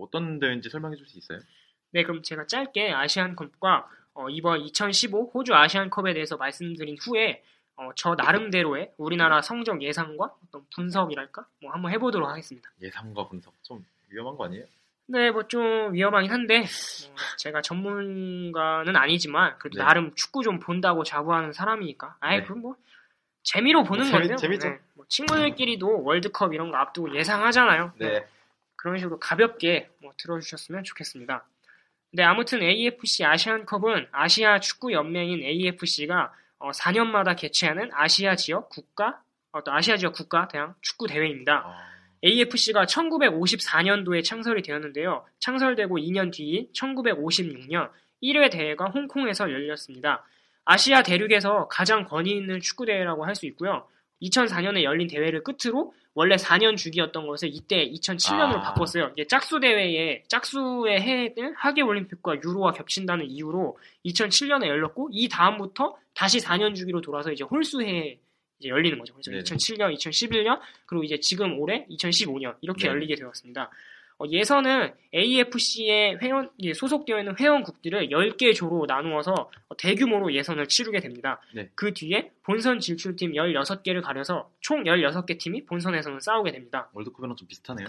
어떤 0.00 0.38
대회인지 0.38 0.70
설명해 0.70 0.96
줄 0.96 1.06
수 1.06 1.18
있어요? 1.18 1.40
네, 1.90 2.02
그럼 2.04 2.22
제가 2.22 2.46
짧게 2.46 2.92
아시안컵과 2.92 3.88
어, 4.14 4.28
이번 4.30 4.60
2015 4.60 5.32
호주 5.34 5.54
아시안컵에 5.54 6.14
대해서 6.14 6.36
말씀드린 6.36 6.96
후에 6.98 7.42
어, 7.76 7.90
저 7.96 8.14
나름대로의 8.14 8.92
우리나라 8.96 9.42
성적 9.42 9.82
예상과 9.82 10.34
어떤 10.46 10.66
분석이랄까 10.74 11.46
뭐 11.60 11.72
한번 11.72 11.92
해보도록 11.92 12.28
하겠습니다. 12.28 12.70
예상과 12.80 13.28
분석 13.28 13.52
좀 13.62 13.84
위험한 14.08 14.36
거 14.36 14.46
아니에요? 14.46 14.64
네, 15.08 15.30
뭐 15.30 15.42
좀 15.48 15.92
위험하긴 15.92 16.30
한데 16.30 16.60
어, 16.60 17.14
제가 17.38 17.60
전문가는 17.62 18.94
아니지만 18.96 19.56
그래도 19.58 19.78
네. 19.78 19.84
나름 19.84 20.14
축구 20.14 20.42
좀 20.42 20.58
본다고 20.60 21.04
자부하는 21.04 21.52
사람이니까. 21.52 22.16
아이 22.20 22.38
네. 22.38 22.44
그럼 22.44 22.60
뭐 22.62 22.76
재미로 23.42 23.82
보는 23.84 24.04
재미- 24.04 24.18
건데요. 24.20 24.36
재미죠. 24.36 24.68
네, 24.68 24.78
뭐 24.94 25.04
친구들끼리도 25.08 26.04
월드컵 26.04 26.54
이런 26.54 26.70
거 26.70 26.76
앞두고 26.78 27.14
예상하잖아요. 27.14 27.92
네, 27.98 28.24
그런 28.76 28.98
식으로 28.98 29.18
가볍게 29.18 29.90
뭐 30.00 30.12
들어주셨으면 30.16 30.84
좋겠습니다. 30.84 31.44
네, 32.12 32.22
아무튼 32.22 32.62
AFC 32.62 33.24
아시안컵은 33.24 34.08
아시아 34.12 34.60
축구 34.60 34.92
연맹인 34.92 35.42
AFC가 35.42 36.32
4년마다 36.60 37.36
개최하는 37.36 37.90
아시아 37.92 38.36
지역 38.36 38.68
국가 38.68 39.20
어떤 39.50 39.74
아시아 39.76 39.96
지역 39.96 40.12
국가 40.14 40.46
대항 40.48 40.74
축구 40.80 41.06
대회입니다. 41.08 41.64
아, 41.66 41.91
AFC가 42.24 42.84
1954년도에 42.86 44.24
창설이 44.24 44.62
되었는데요. 44.62 45.24
창설되고 45.40 45.98
2년 45.98 46.32
뒤인 46.32 46.68
1956년 46.72 47.90
1회 48.22 48.50
대회가 48.50 48.86
홍콩에서 48.86 49.50
열렸습니다. 49.50 50.24
아시아 50.64 51.02
대륙에서 51.02 51.66
가장 51.68 52.04
권위 52.04 52.30
있는 52.32 52.60
축구 52.60 52.86
대회라고 52.86 53.24
할 53.24 53.34
수 53.34 53.46
있고요. 53.46 53.86
2004년에 54.22 54.84
열린 54.84 55.08
대회를 55.08 55.42
끝으로 55.42 55.92
원래 56.14 56.36
4년 56.36 56.76
주기였던 56.76 57.26
것을 57.26 57.48
이때 57.52 57.88
2007년으로 57.90 58.56
아. 58.56 58.60
바꿨어요. 58.60 59.10
이게 59.12 59.26
짝수 59.26 59.58
대회에 59.60 60.22
짝수의 60.28 61.00
해를 61.00 61.54
하계 61.56 61.82
올림픽과 61.82 62.36
유로와 62.36 62.72
겹친다는 62.72 63.26
이유로 63.26 63.78
2007년에 64.06 64.66
열렸고 64.66 65.08
이 65.10 65.28
다음부터 65.28 65.96
다시 66.14 66.38
4년 66.38 66.76
주기로 66.76 67.00
돌아서 67.00 67.32
이제 67.32 67.42
홀수 67.42 67.82
해 67.82 68.18
이제 68.62 68.68
열리는 68.68 68.98
거죠. 68.98 69.12
그래서 69.14 69.30
네네. 69.30 69.42
2007년, 69.42 69.94
2011년 69.96 70.60
그리고 70.86 71.04
이제 71.04 71.18
지금 71.20 71.58
올해 71.58 71.84
2015년 71.90 72.54
이렇게 72.60 72.84
네. 72.84 72.88
열리게 72.88 73.16
되었습니다. 73.16 73.70
어, 74.18 74.24
예선은 74.30 74.94
AFC에 75.12 76.18
회원 76.22 76.50
예, 76.60 76.72
소속되어 76.72 77.18
있는 77.18 77.34
회원국들을 77.38 78.10
10개 78.10 78.54
조로 78.54 78.86
나누어서 78.86 79.32
어, 79.32 79.76
대규모로 79.76 80.32
예선을 80.32 80.68
치르게 80.68 81.00
됩니다. 81.00 81.40
네. 81.54 81.68
그 81.74 81.92
뒤에 81.92 82.30
본선 82.44 82.78
진출팀 82.78 83.32
16개를 83.32 84.00
가려서 84.02 84.50
총 84.60 84.84
16개 84.84 85.38
팀이 85.38 85.64
본선에서는 85.66 86.20
싸우게 86.20 86.52
됩니다. 86.52 86.88
월드컵이랑 86.94 87.34
좀 87.34 87.48
비슷하네요. 87.48 87.88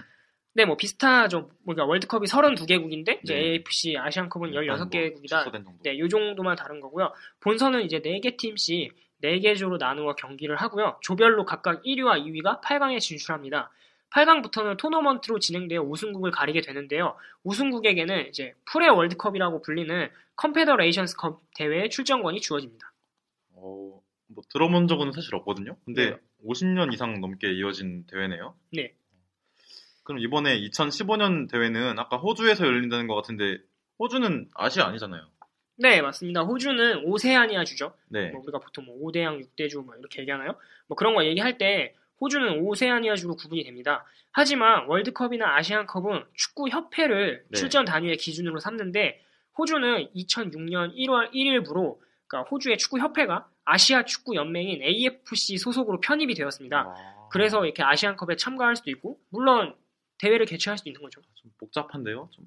네, 0.55 0.65
뭐 0.65 0.77
비슷하죠. 0.77 1.49
그러니까 1.63 1.85
월드컵이 1.85 2.27
32개국인데 2.27 3.19
이제 3.23 3.33
네. 3.33 3.39
AFC 3.41 3.97
아시안컵은 3.97 4.51
16개국이다. 4.51 5.39
취소된 5.39 5.63
정도. 5.63 5.79
네, 5.83 5.97
요 5.97 6.07
정도만 6.07 6.55
다른 6.55 6.79
거고요. 6.79 7.11
본선은 7.41 7.83
이제 7.83 7.99
4개 7.99 8.37
팀씩 8.37 8.95
4개 9.23 9.57
조로 9.57 9.77
나누어 9.77 10.15
경기를 10.15 10.55
하고요. 10.57 10.97
조별로 11.01 11.45
각각 11.45 11.81
1위와 11.83 12.23
2위가 12.25 12.61
8강에 12.61 12.99
진출합니다. 12.99 13.71
8강부터는 14.11 14.77
토너먼트로 14.77 15.39
진행되어 15.39 15.81
우승국을 15.81 16.29
가리게 16.31 16.61
되는데요. 16.61 17.15
우승국에게는 17.43 18.27
이제 18.27 18.53
pre 18.65 18.87
월드컵이라고 18.87 19.61
불리는 19.61 20.09
컨페더레이션스 20.35 21.15
컵 21.17 21.41
대회에 21.55 21.89
출전권이 21.89 22.41
주어집니다. 22.41 22.91
어, 23.53 24.01
뭐 24.27 24.43
들어본 24.51 24.87
적은 24.87 25.11
사실 25.13 25.33
없거든요. 25.35 25.77
근데 25.85 26.11
네. 26.11 26.17
50년 26.45 26.93
이상 26.93 27.21
넘게 27.21 27.51
이어진 27.53 28.05
대회네요. 28.05 28.55
네. 28.73 28.93
그럼 30.03 30.19
이번에 30.19 30.59
2015년 30.59 31.49
대회는 31.49 31.97
아까 31.97 32.17
호주에서 32.17 32.65
열린다는 32.65 33.07
것 33.07 33.15
같은데 33.15 33.57
호주는 33.99 34.49
아시아 34.53 34.87
아니잖아요. 34.87 35.25
네, 35.75 36.01
맞습니다. 36.01 36.41
호주는 36.43 37.05
오세아니아 37.05 37.63
주죠. 37.63 37.93
네. 38.09 38.29
뭐 38.29 38.41
우리가 38.43 38.59
보통 38.59 38.85
뭐 38.85 38.95
5대양, 39.11 39.43
6대주 39.43 39.83
뭐 39.83 39.95
이렇게 39.95 40.21
얘기하나요? 40.21 40.55
뭐 40.87 40.95
그런 40.95 41.15
거 41.15 41.25
얘기할 41.25 41.57
때 41.57 41.95
호주는 42.21 42.59
오세아니아 42.59 43.15
주로 43.15 43.35
구분이 43.35 43.63
됩니다. 43.63 44.05
하지만 44.31 44.87
월드컵이나 44.87 45.55
아시안컵은 45.57 46.25
축구 46.33 46.69
협회를 46.69 47.45
네. 47.49 47.57
출전 47.57 47.85
단위의 47.85 48.17
기준으로 48.17 48.59
삼는데 48.59 49.21
호주는 49.57 50.09
2006년 50.15 50.95
1월 50.95 51.31
1일부로 51.31 51.99
그러니까 52.27 52.49
호주의 52.49 52.77
축구 52.77 52.99
협회가 52.99 53.47
아시아 53.65 54.05
축구 54.05 54.35
연맹인 54.35 54.81
AFC 54.81 55.57
소속으로 55.57 55.99
편입이 55.99 56.33
되었습니다. 56.33 56.79
아, 56.79 57.27
그래서 57.31 57.63
이렇게 57.65 57.83
아시안컵에 57.83 58.35
참가할 58.35 58.75
수도 58.75 58.89
있고 58.91 59.19
물론 59.29 59.75
대회를 60.17 60.45
개최할 60.45 60.77
수도 60.77 60.89
있는 60.89 61.01
거죠. 61.01 61.21
좀 61.35 61.51
복잡한데요. 61.59 62.29
좀. 62.31 62.45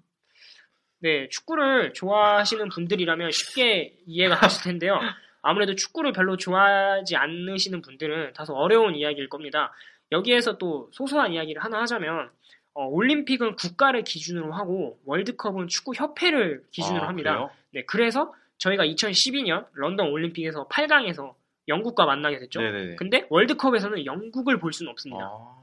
네, 1.07 1.29
축구를 1.29 1.93
좋아하시는 1.93 2.69
분들이라면 2.69 3.31
쉽게 3.31 3.97
이해가 4.07 4.35
가실 4.35 4.65
텐데요. 4.65 4.99
아무래도 5.41 5.77
축구를 5.77 6.11
별로 6.11 6.37
좋아하지 6.37 7.15
않으시는 7.15 7.81
분들은 7.81 8.33
다소 8.33 8.55
어려운 8.55 8.97
이야기일 8.97 9.29
겁니다. 9.29 9.73
여기에서 10.11 10.59
또 10.59 10.89
소소한 10.91 11.33
이야기를 11.33 11.63
하나 11.63 11.81
하자면, 11.83 12.29
어, 12.75 12.87
올림픽은 12.87 13.55
국가를 13.55 14.03
기준으로 14.03 14.53
하고, 14.53 14.99
월드컵은 15.05 15.69
축구 15.69 15.93
협회를 15.95 16.65
기준으로 16.73 17.05
아, 17.05 17.09
합니다. 17.09 17.35
그래요? 17.35 17.51
네, 17.73 17.85
그래서 17.85 18.35
저희가 18.59 18.85
2012년 18.85 19.67
런던 19.75 20.11
올림픽에서 20.11 20.67
8강에서 20.67 21.35
영국과 21.69 22.05
만나게 22.05 22.41
됐죠. 22.41 22.61
네네네. 22.61 22.97
근데 22.97 23.29
월드컵에서는 23.31 24.07
영국을 24.07 24.59
볼 24.59 24.73
수는 24.73 24.91
없습니다. 24.91 25.25
아, 25.25 25.57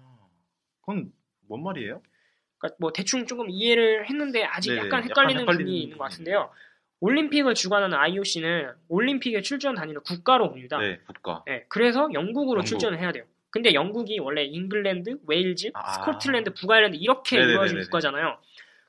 그건 0.79 1.11
뭔 1.49 1.63
말이에요? 1.63 2.01
그러니까 2.63 2.77
뭐 2.79 2.93
대충 2.93 3.25
조금 3.25 3.49
이해를 3.49 4.09
했는데 4.09 4.43
아직 4.45 4.69
네네, 4.69 4.85
약간 4.87 4.99
약간 5.01 5.09
헷갈리는 5.09 5.45
부분이 5.45 5.81
있는 5.83 5.97
것 5.97 6.05
같은데요. 6.05 6.49
올림픽을 7.01 7.53
주관하는 7.53 7.97
IOC는 7.97 8.71
올림픽의 8.87 9.43
출전 9.43 9.75
단위를 9.75 10.01
국가로 10.01 10.49
봅니다. 10.49 10.77
네, 10.79 10.99
국가. 11.05 11.43
네, 11.45 11.65
그래서 11.67 12.07
영국으로 12.13 12.59
영국. 12.59 12.65
출전을 12.65 12.97
해야 12.99 13.11
돼요. 13.11 13.25
근데 13.49 13.73
영국이 13.73 14.17
원래 14.19 14.45
잉글랜드, 14.45 15.17
웨일즈, 15.27 15.71
아. 15.73 15.91
스코틀랜드, 15.91 16.53
북아일랜드 16.53 16.95
이렇게 16.95 17.35
네네네네네. 17.35 17.53
이루어진 17.53 17.81
국가잖아요. 17.81 18.37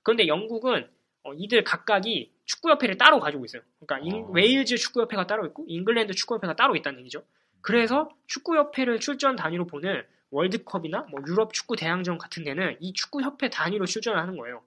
그런데 0.04 0.28
영국은 0.28 0.88
어, 1.24 1.32
이들 1.34 1.64
각각이 1.64 2.30
축구협회를 2.44 2.96
따로 2.96 3.18
가지고 3.18 3.44
있어요. 3.44 3.62
그러니까 3.84 4.06
잉- 4.06 4.24
아. 4.24 4.28
웨일즈 4.32 4.76
축구협회가 4.76 5.26
따로 5.26 5.44
있고 5.46 5.64
잉글랜드 5.66 6.14
축구협회가 6.14 6.54
따로 6.54 6.76
있다는 6.76 7.00
얘기죠. 7.00 7.24
그래서 7.60 8.08
축구협회를 8.28 9.00
출전 9.00 9.34
단위로 9.34 9.66
보는 9.66 10.04
월드컵이나 10.30 11.06
뭐 11.10 11.20
유럽 11.26 11.52
축구 11.52 11.76
대항전 11.76 12.18
같은 12.18 12.44
데는 12.44 12.76
이 12.80 12.92
축구협회 12.92 13.50
단위로 13.50 13.86
출전을 13.86 14.18
하는 14.20 14.36
거예요. 14.36 14.62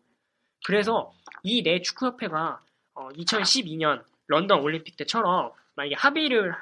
그래서 0.66 1.14
이네 1.44 1.82
축구협회가 1.82 2.62
2012년 2.96 4.04
런던 4.28 4.62
올림픽 4.62 4.98
때처럼 4.98 5.52
만약에 5.76 5.96
합의를 5.96 6.54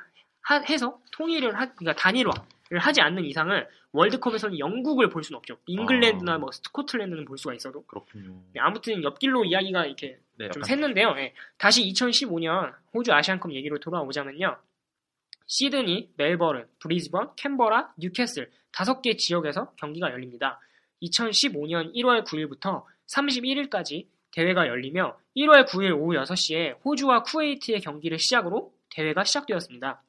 하- 0.42 0.60
해서 0.62 1.00
통일을 1.14 1.56
하, 1.60 1.74
그러니까 1.74 1.94
단일화를 2.00 2.80
하지 2.80 3.02
않는 3.02 3.25
이상은 3.25 3.66
월드컵에서는 3.94 4.60
영국을 4.60 5.10
볼 5.10 5.24
수는 5.24 5.38
없죠. 5.38 5.58
잉글랜드나 5.66 6.34
아. 6.34 6.38
뭐 6.38 6.52
스코틀랜드는 6.52 7.25
볼 7.25 7.38
수가 7.38 7.54
있어도. 7.54 7.84
그렇군요. 7.86 8.42
네, 8.54 8.60
아무튼 8.60 9.02
옆길로 9.04 9.46
이야기가 9.46 9.86
이렇게 9.86 10.20
네, 10.38 10.50
좀 10.50 10.62
샜는데요. 10.64 11.18
예. 11.18 11.34
다시 11.58 11.84
2015년 11.94 12.74
호주 12.94 13.14
아시안컵 13.14 13.54
얘기로 13.54 13.80
돌아오자면요. 13.80 14.58
시드니, 15.48 16.12
멜버른, 16.18 16.68
브리즈번, 16.80 17.32
캔버라, 17.38 17.94
뉴캐슬 17.98 18.52
다섯 18.75 19.01
개 19.01 19.15
지역에서 19.15 19.72
경기가 19.77 20.12
열립니다. 20.12 20.60
2015년 21.01 21.96
1월 21.96 22.25
9일부터 22.25 22.84
31일까지 23.08 24.08
대회가 24.32 24.67
열리며 24.67 25.17
1월 25.38 25.65
9일 25.65 25.98
오후 25.98 26.15
6시에 26.15 26.84
호주와 26.84 27.24
쿠웨이트의 27.24 27.79
경기를 27.79 28.20
시작으로 28.20 28.74
대회가 28.89 29.24
시작되었습니다. 29.24 30.03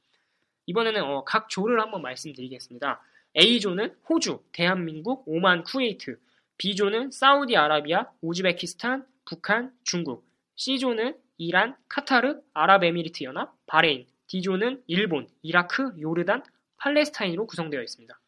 이번에는 0.66 1.00
어, 1.00 1.23
각 1.23 1.49
조를 1.49 1.80
한번 1.80 2.02
말씀드리겠습니다. 2.02 3.00
A조는 3.38 3.94
호주, 4.08 4.42
대한민국, 4.50 5.23
오만, 5.26 5.62
쿠웨이트, 5.62 6.18
B조는 6.58 7.12
사우디아라비아, 7.12 8.06
우즈베키스탄, 8.20 9.06
북한, 9.26 9.73
중국, 9.85 10.26
C조는 10.56 11.16
이란, 11.38 11.76
카타르, 11.88 12.40
아랍에미리트 12.52 13.23
연합, 13.23 13.54
바레인, 13.66 14.06
D조는 14.26 14.82
일본, 14.88 15.28
이라크, 15.42 15.92
요르단, 16.00 16.42
팔레스타인으로 16.78 17.46
구성되어 17.46 17.80
있습니다. 17.80 18.18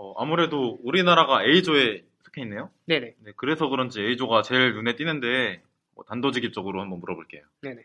어, 0.00 0.14
아무래도 0.16 0.78
우리나라가 0.84 1.42
A조에 1.44 2.04
속해 2.22 2.42
있네요. 2.42 2.70
네네. 2.86 3.16
네, 3.18 3.32
그래서 3.34 3.66
그런지 3.68 4.00
A조가 4.00 4.42
제일 4.42 4.72
눈에 4.74 4.94
띄는데 4.94 5.60
뭐 5.96 6.04
단도직입적으로 6.04 6.80
한번 6.80 7.00
물어볼게요. 7.00 7.42
네네. 7.62 7.82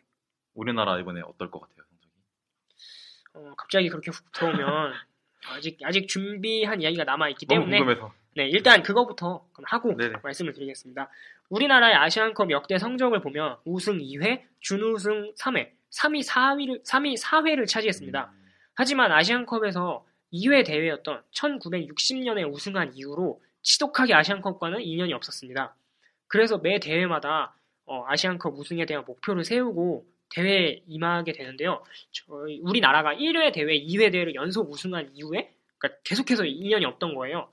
우리나라 0.53 0.99
이번에 0.99 1.21
어떨 1.21 1.49
것 1.49 1.59
같아요, 1.61 1.83
성적이? 1.89 2.13
어, 3.33 3.53
갑자기 3.57 3.89
그렇게 3.89 4.11
훅 4.11 4.31
들어오면 4.31 4.93
아직 5.49 5.79
아직 5.83 6.07
준비한 6.07 6.83
이야기가 6.83 7.03
남아 7.03 7.29
있기 7.29 7.47
때문에 7.47 7.79
궁금해서. 7.79 8.13
네 8.35 8.47
일단 8.47 8.83
그거부터 8.83 9.47
하고 9.63 9.97
네네. 9.97 10.17
말씀을 10.21 10.53
드리겠습니다. 10.53 11.09
우리나라의 11.49 11.95
아시안컵 11.95 12.51
역대 12.51 12.77
성적을 12.77 13.21
보면 13.21 13.57
우승 13.65 13.97
2회, 13.97 14.43
준우승 14.59 15.33
3회, 15.33 15.71
3위 15.91 16.27
4위를 16.27 16.83
3위 16.83 17.19
4회를 17.19 17.67
차지했습니다. 17.67 18.31
음, 18.31 18.45
하지만 18.75 19.11
아시안컵에서 19.11 20.05
2회 20.33 20.65
대회였던 20.65 21.23
1960년에 21.31 22.51
우승한 22.51 22.93
이후로 22.95 23.41
지독하게 23.61 24.13
아시안컵과는 24.13 24.81
인연이 24.81 25.13
없었습니다. 25.13 25.75
그래서 26.27 26.57
매 26.57 26.79
대회마다 26.79 27.55
어, 27.85 28.03
아시안컵 28.07 28.57
우승에 28.57 28.85
대한 28.85 29.03
목표를 29.05 29.43
세우고 29.43 30.05
대회에 30.29 30.81
임하게 30.87 31.33
되는데요. 31.33 31.83
저희 32.11 32.59
우리나라가 32.63 33.13
1회 33.13 33.53
대회, 33.53 33.79
2회 33.79 34.11
대회를 34.11 34.35
연속 34.35 34.71
우승한 34.71 35.11
이후에 35.13 35.53
그러니까 35.77 36.01
계속해서 36.03 36.45
인연이 36.45 36.85
없던 36.85 37.13
거예요. 37.13 37.49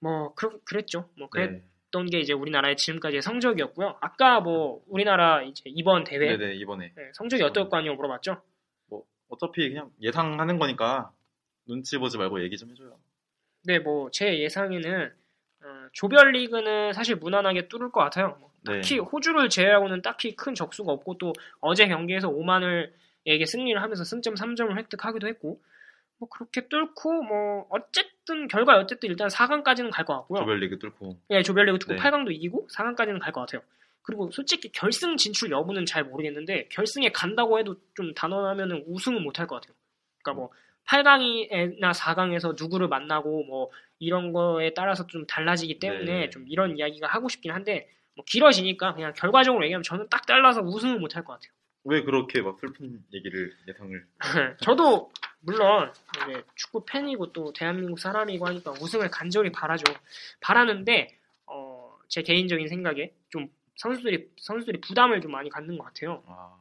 뭐 0.00 0.34
그, 0.34 0.60
그랬죠. 0.64 1.08
뭐 1.18 1.28
그랬던 1.28 2.04
네. 2.04 2.10
게 2.10 2.20
이제 2.20 2.32
우리나라의 2.32 2.76
지금까지의 2.76 3.22
성적이었고요. 3.22 3.96
아까 4.00 4.40
뭐 4.40 4.82
우리나라 4.86 5.42
이제 5.42 5.62
이번 5.66 6.04
대회 6.04 6.36
네네, 6.36 6.54
이번에. 6.56 6.92
네, 6.94 7.10
성적이 7.14 7.42
어떨 7.42 7.68
거 7.68 7.78
아니냐고 7.78 7.96
물어봤죠. 7.96 8.40
뭐, 8.88 9.02
어차피 9.28 9.68
그냥 9.68 9.90
예상하는 10.00 10.58
거니까 10.58 11.10
눈치 11.66 11.98
보지 11.98 12.18
말고 12.18 12.42
얘기 12.42 12.56
좀 12.56 12.70
해줘요. 12.70 12.98
네, 13.64 13.78
뭐 13.78 14.10
제 14.10 14.38
예상에는 14.38 15.12
어, 15.64 15.88
조별 15.92 16.32
리그는 16.32 16.92
사실 16.92 17.16
무난하게 17.16 17.68
뚫을 17.68 17.90
것 17.90 18.00
같아요. 18.00 18.36
뭐 18.40 18.50
네. 18.64 18.80
특히 18.80 18.98
호주를 18.98 19.48
제외하고는 19.48 20.02
딱히 20.02 20.36
큰 20.36 20.54
적수가 20.54 20.90
없고 20.92 21.18
또 21.18 21.32
어제 21.60 21.88
경기에서 21.88 22.28
오만을에게 22.28 23.44
승리를 23.46 23.80
하면서 23.80 24.04
승점 24.04 24.34
3점을 24.34 24.76
획득하기도 24.76 25.26
했고 25.28 25.60
뭐 26.18 26.28
그렇게 26.28 26.66
뚫고 26.68 27.22
뭐 27.24 27.66
어쨌든 27.70 28.48
결과 28.48 28.78
어쨌든 28.78 29.10
일단 29.10 29.28
4강까지는 29.28 29.90
갈 29.90 30.04
것 30.04 30.14
같고요. 30.14 30.40
조별 30.40 30.60
리그 30.60 30.78
뚫고. 30.78 31.18
예, 31.30 31.42
조별 31.42 31.66
리그 31.66 31.78
뚫고 31.78 31.94
네. 31.94 31.98
8강도 32.00 32.32
이기고 32.32 32.68
4강까지는 32.72 33.20
갈 33.20 33.32
것 33.32 33.40
같아요. 33.42 33.62
그리고 34.02 34.30
솔직히 34.30 34.70
결승 34.70 35.16
진출 35.16 35.50
여부는 35.50 35.84
잘 35.84 36.04
모르겠는데 36.04 36.68
결승에 36.70 37.08
간다고 37.10 37.58
해도 37.58 37.74
좀 37.94 38.14
단언하면은 38.14 38.84
우승은 38.86 39.20
못할 39.22 39.46
것 39.48 39.56
같아요. 39.56 39.74
그러니까 40.22 40.40
뭐 40.40 40.50
8강이나 40.88 41.92
4강에서 41.92 42.60
누구를 42.60 42.88
만나고 42.88 43.44
뭐 43.44 43.70
이런 43.98 44.32
거에 44.32 44.74
따라서 44.74 45.06
좀 45.06 45.26
달라지기 45.26 45.78
때문에 45.78 46.04
네. 46.04 46.30
좀 46.30 46.44
이런 46.48 46.78
이야기가 46.78 47.06
하고 47.06 47.28
싶긴 47.28 47.52
한데 47.52 47.88
뭐 48.14 48.24
길어지니까 48.26 48.94
그냥 48.94 49.12
결과적으로 49.14 49.64
얘기하면 49.64 49.82
저는 49.82 50.08
딱 50.10 50.26
잘라서 50.26 50.62
우승은 50.62 51.00
못할 51.00 51.24
것 51.24 51.34
같아요. 51.34 51.52
왜 51.84 52.02
그렇게 52.02 52.42
막 52.42 52.58
슬픈 52.58 53.00
얘기를, 53.12 53.52
예상을. 53.68 54.06
저도 54.60 55.12
물론 55.40 55.92
이제 56.28 56.42
축구 56.56 56.84
팬이고 56.84 57.32
또 57.32 57.52
대한민국 57.52 58.00
사람이고 58.00 58.44
하니까 58.46 58.72
우승을 58.72 59.10
간절히 59.10 59.52
바라죠. 59.52 59.84
바라는데 60.40 61.16
어, 61.46 61.96
제 62.08 62.22
개인적인 62.22 62.66
생각에 62.68 63.12
좀 63.30 63.48
선수들이 63.76 64.30
선수들이 64.38 64.80
부담을 64.80 65.20
좀 65.20 65.30
많이 65.30 65.48
갖는 65.48 65.78
것 65.78 65.84
같아요. 65.84 66.24
아, 66.26 66.56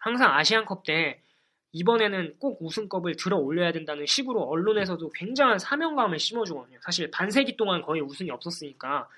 항상 0.00 0.34
아시안컵 0.34 0.84
때 0.84 1.20
이번에는 1.72 2.36
꼭 2.38 2.58
우승컵을 2.60 3.16
들어 3.16 3.38
올려야 3.38 3.72
된다는 3.72 4.06
식으로 4.06 4.42
언론에서도 4.42 5.10
굉장한 5.10 5.58
사명감을 5.58 6.18
심어주거든요. 6.18 6.78
사실 6.82 7.10
반세기 7.10 7.56
동안 7.56 7.82
거의 7.82 8.02
우승이 8.02 8.30
없었으니까. 8.30 9.08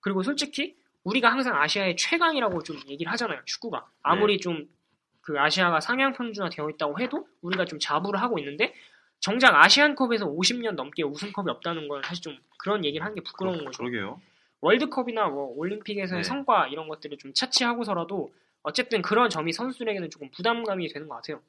그리고 0.00 0.22
솔직히 0.22 0.76
우리가 1.02 1.30
항상 1.30 1.60
아시아의 1.60 1.96
최강이라고 1.96 2.62
좀 2.62 2.76
얘기를 2.88 3.10
하잖아요. 3.12 3.40
축구가 3.44 3.86
아무리 4.02 4.38
좀그 4.38 5.38
아시아가 5.38 5.80
상향 5.80 6.12
평준화 6.12 6.50
되어 6.50 6.70
있다고 6.70 7.00
해도 7.00 7.26
우리가 7.42 7.64
좀 7.64 7.78
자부를 7.80 8.20
하고 8.20 8.38
있는데 8.38 8.74
정작 9.20 9.56
아시안컵에서 9.56 10.26
50년 10.26 10.72
넘게 10.72 11.02
우승컵이 11.02 11.50
없다는 11.50 11.88
건 11.88 12.02
사실 12.04 12.22
좀 12.22 12.38
그런 12.58 12.84
얘기를 12.84 13.04
하는 13.04 13.16
게 13.16 13.22
부끄러운 13.22 13.64
거죠. 13.64 13.78
그러게요. 13.78 14.20
월드컵이나 14.60 15.28
뭐 15.28 15.54
올림픽에서의 15.56 16.22
네. 16.22 16.28
성과 16.28 16.68
이런 16.68 16.88
것들을 16.88 17.18
좀 17.18 17.32
차치하고서라도 17.32 18.32
어쨌든 18.62 19.02
그런 19.02 19.30
점이 19.30 19.52
선수들에게는 19.52 20.10
조금 20.10 20.30
부담감이 20.30 20.88
되는 20.88 21.08
것 21.08 21.16
같아요. 21.16 21.40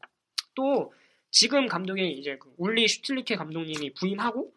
또 0.60 0.94
지금 1.32 1.68
감독이 1.68 2.12
이제 2.12 2.38
그 2.38 2.52
울리 2.58 2.86
슈틸리케 2.86 3.38
감독님이 3.38 3.94
부임하고 3.94 4.52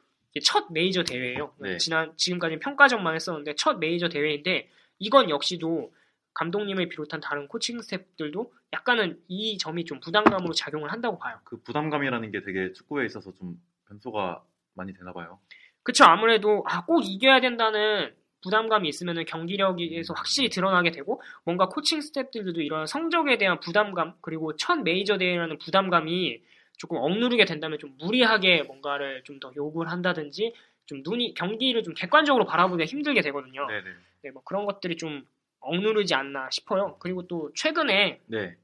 첫 0.44 0.66
메이저 0.72 1.04
대회예요. 1.04 1.54
네. 1.60 1.78
지난 1.78 2.12
지금까지 2.16 2.58
평가전만 2.58 3.14
했었는데 3.14 3.54
첫 3.56 3.78
메이저 3.78 4.08
대회인데 4.08 4.68
이건 4.98 5.30
역시도 5.30 5.92
감독님을 6.34 6.88
비롯한 6.88 7.20
다른 7.20 7.46
코칭 7.46 7.80
스태프들도 7.80 8.52
약간은 8.72 9.22
이 9.28 9.58
점이 9.58 9.84
좀 9.84 10.00
부담감으로 10.00 10.54
작용을 10.54 10.90
한다고 10.90 11.20
봐요. 11.20 11.38
그 11.44 11.62
부담감이라는 11.62 12.32
게 12.32 12.42
되게 12.42 12.72
축구에 12.72 13.06
있어서 13.06 13.32
좀 13.34 13.60
변수가 13.86 14.42
많이 14.74 14.92
되나 14.92 15.12
봐요. 15.12 15.38
그쵸 15.84 16.04
아무래도 16.04 16.64
아, 16.66 16.84
꼭 16.84 17.02
이겨야 17.04 17.40
된다는 17.40 18.12
부담감이 18.42 18.88
있으면 18.88 19.24
경기력에서 19.24 20.14
확실히 20.14 20.48
드러나게 20.48 20.90
되고 20.90 21.22
뭔가 21.44 21.68
코칭 21.68 22.00
스태프들도 22.00 22.60
이런 22.60 22.86
성적에 22.86 23.38
대한 23.38 23.60
부담감 23.60 24.14
그리고 24.20 24.56
첫 24.56 24.76
메이저 24.82 25.18
대회라는 25.18 25.58
부담감이 25.58 26.42
조금 26.76 26.96
억누르게 26.98 27.44
된다면 27.44 27.78
좀 27.78 27.94
무리하게 27.98 28.64
뭔가를 28.64 29.22
좀 29.24 29.38
더 29.40 29.52
요구를 29.56 29.90
한다든지 29.90 30.52
좀 30.86 31.02
눈이 31.04 31.34
경기를 31.34 31.82
좀 31.82 31.94
객관적으로 31.94 32.44
바라보기가 32.44 32.86
힘들게 32.86 33.20
되거든요. 33.22 33.66
네네. 33.66 33.90
네, 34.22 34.30
뭐 34.30 34.42
그런 34.44 34.66
것들이 34.66 34.96
좀 34.96 35.24
억누르지 35.60 36.14
않나 36.14 36.48
싶어요. 36.50 36.96
그리고 36.98 37.26
또 37.26 37.50
최근에 37.54 38.20
네. 38.26 38.56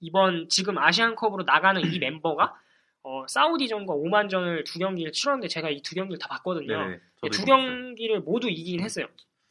이번 0.00 0.48
지금 0.48 0.78
아시안컵으로 0.78 1.44
나가는 1.44 1.80
이 1.92 1.98
멤버가 1.98 2.54
어, 3.04 3.26
사우디전과 3.28 3.92
오만전을 3.94 4.64
두 4.64 4.78
경기를 4.78 5.12
치렀는데 5.12 5.48
제가 5.48 5.70
이 5.70 5.82
두 5.82 5.94
경기를 5.94 6.18
다 6.18 6.28
봤거든요. 6.28 6.66
네네. 6.78 6.90
네, 6.90 7.00
저도 7.22 7.30
두. 7.36 7.44
경기를 7.44 8.20
모두 8.20 8.48
이기긴 8.48 8.80
했어요. 8.80 9.06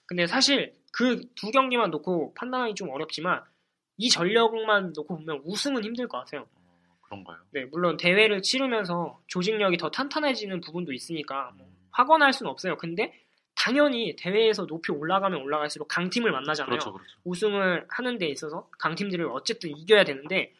근데 0.06 0.26
사실 0.28 0.74
그 0.94 1.22
두 1.36 1.52
경기만 1.52 1.92
놓고 1.92 2.34
판단하기 2.36 2.76
좀 2.76 2.90
어렵지만 2.90 3.42
이 3.98 4.10
전력만 4.10 4.94
놓고 4.96 5.18
보면 5.18 5.42
우승은 5.46 5.84
힘들 5.84 6.08
것 6.08 6.20
같아요. 6.20 6.42
어, 6.42 6.98
그런가요? 7.02 7.38
네, 7.52 7.66
물론 7.66 7.98
대회를 7.98 8.42
치르면서 8.42 9.22
조직력이 9.28 9.78
더 9.78 9.90
탄탄해지는 9.92 10.62
부분도 10.62 10.94
있으니까 10.94 11.52
뭐 11.58 11.66
음, 11.68 11.72
확언할 11.92 12.34
수는 12.34 12.50
없어요. 12.50 12.78
근데 12.78 13.14
당연히 13.56 14.16
대회에서 14.16 14.66
높이 14.66 14.92
올라가면 14.92 15.42
올라갈수록 15.42 15.88
강팀을 15.90 16.32
만나잖아요. 16.32 16.70
그렇죠, 16.72 16.94
그렇죠. 16.94 17.12
우승을 17.26 17.86
하는 17.90 18.18
데 18.18 18.28
있어서 18.28 18.68
강팀들을 18.80 19.28
어쨌든 19.32 19.70
이겨야 19.78 20.04
되는데 20.04 20.54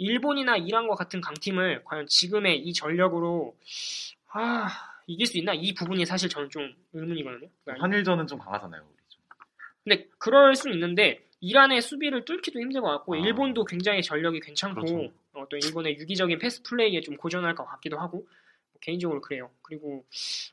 일본이나 0.00 0.56
이란과 0.56 0.94
같은 0.94 1.20
강팀을 1.20 1.84
과연 1.84 2.06
지금의 2.08 2.58
이 2.58 2.72
전력으로 2.72 3.54
아, 4.32 4.68
이길 5.06 5.26
수 5.26 5.36
있나? 5.36 5.52
이 5.52 5.74
부분이 5.74 6.06
사실 6.06 6.28
저는 6.30 6.48
좀 6.48 6.74
의문이거든요. 6.94 7.48
그러니까 7.62 7.84
한일전은 7.84 8.26
좀 8.26 8.38
강하잖아요. 8.38 8.80
우리 8.82 8.96
좀. 9.08 9.22
근데 9.84 10.08
그럴 10.16 10.54
수는 10.54 10.74
있는데 10.76 11.22
이란의 11.40 11.82
수비를 11.82 12.24
뚫기도 12.24 12.60
힘들 12.60 12.80
것 12.80 12.88
같고 12.88 13.14
아. 13.14 13.18
일본도 13.18 13.64
굉장히 13.66 14.02
전력이 14.02 14.40
괜찮고 14.40 14.80
그렇죠. 14.80 15.12
어, 15.34 15.46
또 15.50 15.58
일본의 15.58 15.98
유기적인 15.98 16.38
패스 16.38 16.62
플레이에 16.62 17.02
좀 17.02 17.18
고전할 17.18 17.54
것 17.54 17.66
같기도 17.66 17.98
하고 17.98 18.20
뭐 18.20 18.80
개인적으로 18.80 19.20
그래요. 19.20 19.50
그리고 19.60 20.06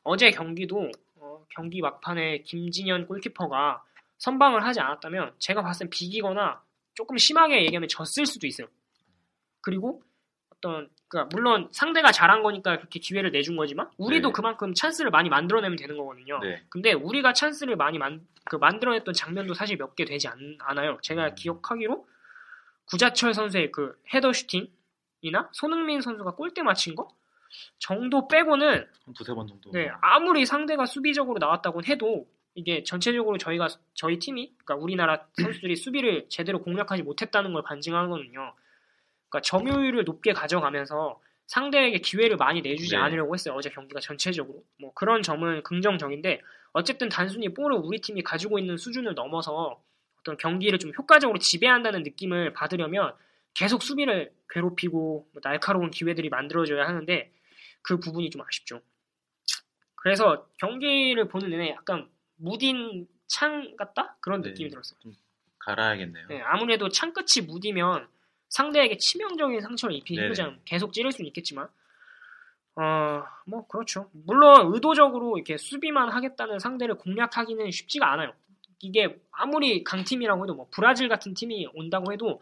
어제 0.04 0.30
경기도 0.30 0.92
어, 1.16 1.46
경기 1.50 1.80
막판에 1.80 2.40
김진현 2.40 3.08
골키퍼가 3.08 3.82
선방을 4.18 4.66
하지 4.66 4.82
않았다면 4.82 5.36
제가 5.40 5.62
봤을 5.62 5.86
땐 5.86 5.90
비기거나 5.90 6.62
조금 6.96 7.18
심하게 7.18 7.64
얘기하면 7.64 7.88
졌을 7.88 8.26
수도 8.26 8.46
있어요. 8.46 8.68
그리고 9.68 10.02
어떤 10.56 10.90
그러니까 11.10 11.36
물론 11.36 11.68
상대가 11.72 12.14
잘한 12.14 12.42
거니까 12.42 12.78
그렇게 12.78 13.02
기회를 13.02 13.32
내준 13.32 13.58
거지만 13.58 13.90
우리도 13.98 14.30
네. 14.30 14.34
그만큼 14.34 14.74
찬스를 14.74 15.12
많이 15.12 15.28
만들어내면 15.28 15.76
되는 15.76 15.98
거거든요. 15.98 16.40
네. 16.40 16.64
근데 16.70 16.94
우리가 16.94 17.34
찬스를 17.34 17.76
많이 17.76 17.98
만, 17.98 18.26
그 18.46 18.56
만들어냈던 18.56 19.14
장면도 19.14 19.54
사실 19.56 19.76
몇 19.76 19.94
개 19.96 20.06
되지 20.06 20.30
않, 20.30 20.58
않아요. 20.62 21.00
제가 21.02 21.26
음. 21.28 21.36
기억하기로 21.36 22.08
구자철 22.86 23.34
선수의 23.34 23.74
그 23.74 24.00
헤더 24.14 24.32
슈팅이나 24.32 25.50
손흥민 25.52 26.00
선수가 26.00 26.36
골대 26.36 26.64
맞힌 26.64 26.96
거 26.96 27.10
정도 27.78 28.30
빼고는 28.30 28.88
한 29.06 29.14
두세 29.14 29.34
번 29.34 29.48
정도. 29.48 29.72
네, 29.72 29.92
아무리 30.00 30.46
상대가 30.46 30.86
수비적으로 30.86 31.40
나왔다고 31.40 31.84
해도 31.84 32.26
이게 32.56 32.84
전체적으로 32.84 33.38
저희가 33.38 33.68
저희 33.94 34.18
팀이 34.18 34.54
그러니까 34.64 34.76
우리나라 34.76 35.28
선수들이 35.34 35.76
수비를 35.76 36.28
제대로 36.30 36.62
공략하지 36.64 37.04
못했다는 37.04 37.52
걸 37.52 37.64
반증하거든요. 37.64 38.54
그러니까 39.30 39.42
점유율을 39.42 40.04
높게 40.04 40.34
가져가면서 40.34 41.20
상대에게 41.48 42.00
기회를 42.00 42.38
많이 42.38 42.62
내주지 42.62 42.92
네. 42.92 42.98
않으려고 42.98 43.34
했어요. 43.34 43.56
어제 43.56 43.70
경기가 43.70 44.00
전체적으로. 44.00 44.64
뭐 44.80 44.94
그런 44.94 45.22
점은 45.22 45.64
긍정적인데 45.64 46.42
어쨌든 46.74 47.10
단순히 47.10 47.54
볼을 47.54 47.74
우리 47.74 48.00
팀이 48.00 48.22
가지고 48.24 48.60
있는 48.60 48.78
수준을 48.78 49.16
넘어서 49.16 49.82
어떤 50.20 50.38
경기를 50.38 50.78
좀 50.78 50.92
효과적으로 50.98 51.40
지배한다는 51.40 52.04
느낌을 52.04 52.54
받으려면 52.54 53.14
계속 53.54 53.82
수비를 53.82 54.32
괴롭히고 54.50 55.30
뭐 55.32 55.42
날카로운 55.42 55.90
기회들이 55.90 56.30
만들어져야 56.30 56.86
하는데 56.86 57.32
그 57.82 58.00
부분이 58.00 58.30
좀 58.30 58.42
아쉽죠. 58.42 58.82
그래서 59.96 60.48
경기를 60.60 61.28
보는 61.28 61.50
내내 61.50 61.70
약간 61.72 62.10
무딘 62.36 63.08
창 63.28 63.76
같다? 63.78 64.18
그런 64.20 64.42
네. 64.42 64.50
느낌이 64.50 64.70
들었어요. 64.70 65.00
갈아야겠네요. 65.60 66.28
네, 66.28 66.42
아무래도 66.42 66.90
창 66.90 67.14
끝이 67.14 67.46
무디면 67.46 68.08
상대에게 68.50 68.98
치명적인 68.98 69.62
상처를 69.62 69.96
입히기 69.96 70.16
네네. 70.16 70.28
힘들잖아요. 70.28 70.58
계속 70.66 70.94
찌를 70.94 71.12
수는 71.12 71.28
있겠지만. 71.28 71.68
어, 72.76 73.24
뭐, 73.48 73.68
그렇죠. 73.68 74.10
물론, 74.14 74.74
의도적으로 74.74 75.38
이렇게 75.38 75.58
수비만 75.58 76.10
하겠다는 76.10 76.60
상대를 76.60 76.96
공략하기는 76.96 77.72
쉽지가 77.72 78.12
않아요. 78.14 78.34
이게 78.80 79.20
아무리 79.32 79.84
강팀이라고 79.84 80.44
해도 80.44 80.54
뭐, 80.54 80.68
브라질 80.72 81.10
같은 81.10 81.34
팀이 81.34 81.68
온다고 81.74 82.14
해도 82.14 82.42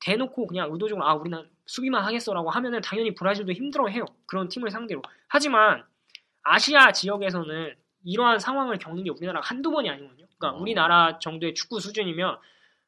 대놓고 0.00 0.46
그냥 0.46 0.72
의도적으로, 0.72 1.06
아, 1.06 1.14
우리는 1.14 1.48
수비만 1.66 2.04
하겠어라고 2.04 2.50
하면은 2.50 2.80
당연히 2.82 3.14
브라질도 3.14 3.52
힘들어 3.52 3.88
해요. 3.88 4.04
그런 4.26 4.48
팀을 4.48 4.70
상대로. 4.70 5.02
하지만, 5.28 5.84
아시아 6.42 6.92
지역에서는 6.92 7.74
이러한 8.04 8.38
상황을 8.38 8.78
겪는 8.78 9.02
게 9.02 9.10
우리나라가 9.10 9.46
한두 9.46 9.70
번이 9.70 9.88
아니거든요. 9.88 10.26
그러니까 10.38 10.58
어. 10.58 10.60
우리나라 10.60 11.18
정도의 11.18 11.54
축구 11.54 11.80
수준이면 11.80 12.38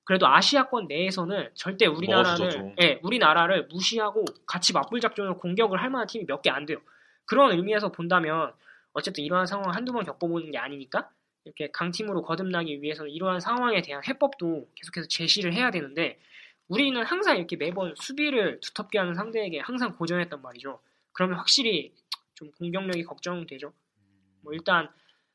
그래도 0.07 0.27
아시아권 0.29 0.87
내에서는 0.87 1.51
절대 1.55 1.85
우리나라를. 1.87 2.75
예, 2.81 3.01
우리나라를 3.03 3.67
무시하고 3.67 4.25
같이 4.47 4.73
맞불 4.73 5.01
작전으로 5.01 5.37
공격을 5.37 5.83
할 5.83 5.91
만한 5.91 6.07
팀이 6.07 6.25
몇 6.27 6.41
개 6.43 6.51
안 6.51 6.65
돼요. 6.65 6.79
그런 7.27 7.53
의미에서 7.53 7.91
본다면 7.93 8.53
어쨌든 8.93 9.25
이러한 9.25 9.47
상황을 9.47 9.75
한두 9.77 9.93
번 9.93 10.05
겪어보는 10.05 10.53
게 10.53 10.59
아니니까 10.59 11.11
이렇게 11.45 11.71
강팀으로 11.73 12.23
거듭나기 12.23 12.81
위해서는 12.83 13.11
이러한 13.11 13.41
상황에 13.41 13.83
대한 13.83 14.03
해법도 14.07 14.69
계속해서 14.75 15.09
제시를 15.09 15.53
해야 15.53 15.71
되는데 15.71 16.19
우리는 16.69 17.01
항상 17.05 17.37
이렇게 17.37 17.57
매번 17.57 17.95
수비를 17.97 18.61
두텁게 18.61 18.99
하는 18.99 19.15
상대에게 19.15 19.59
항상 19.61 19.97
고전했단 19.97 20.41
말이죠. 20.41 20.81
그러면 21.13 21.39
확실히 21.39 21.93
좀 22.35 22.51
공격력이 22.53 23.05
걱정되죠. 23.05 23.73
뭐 24.43 24.53
일단 24.53 24.89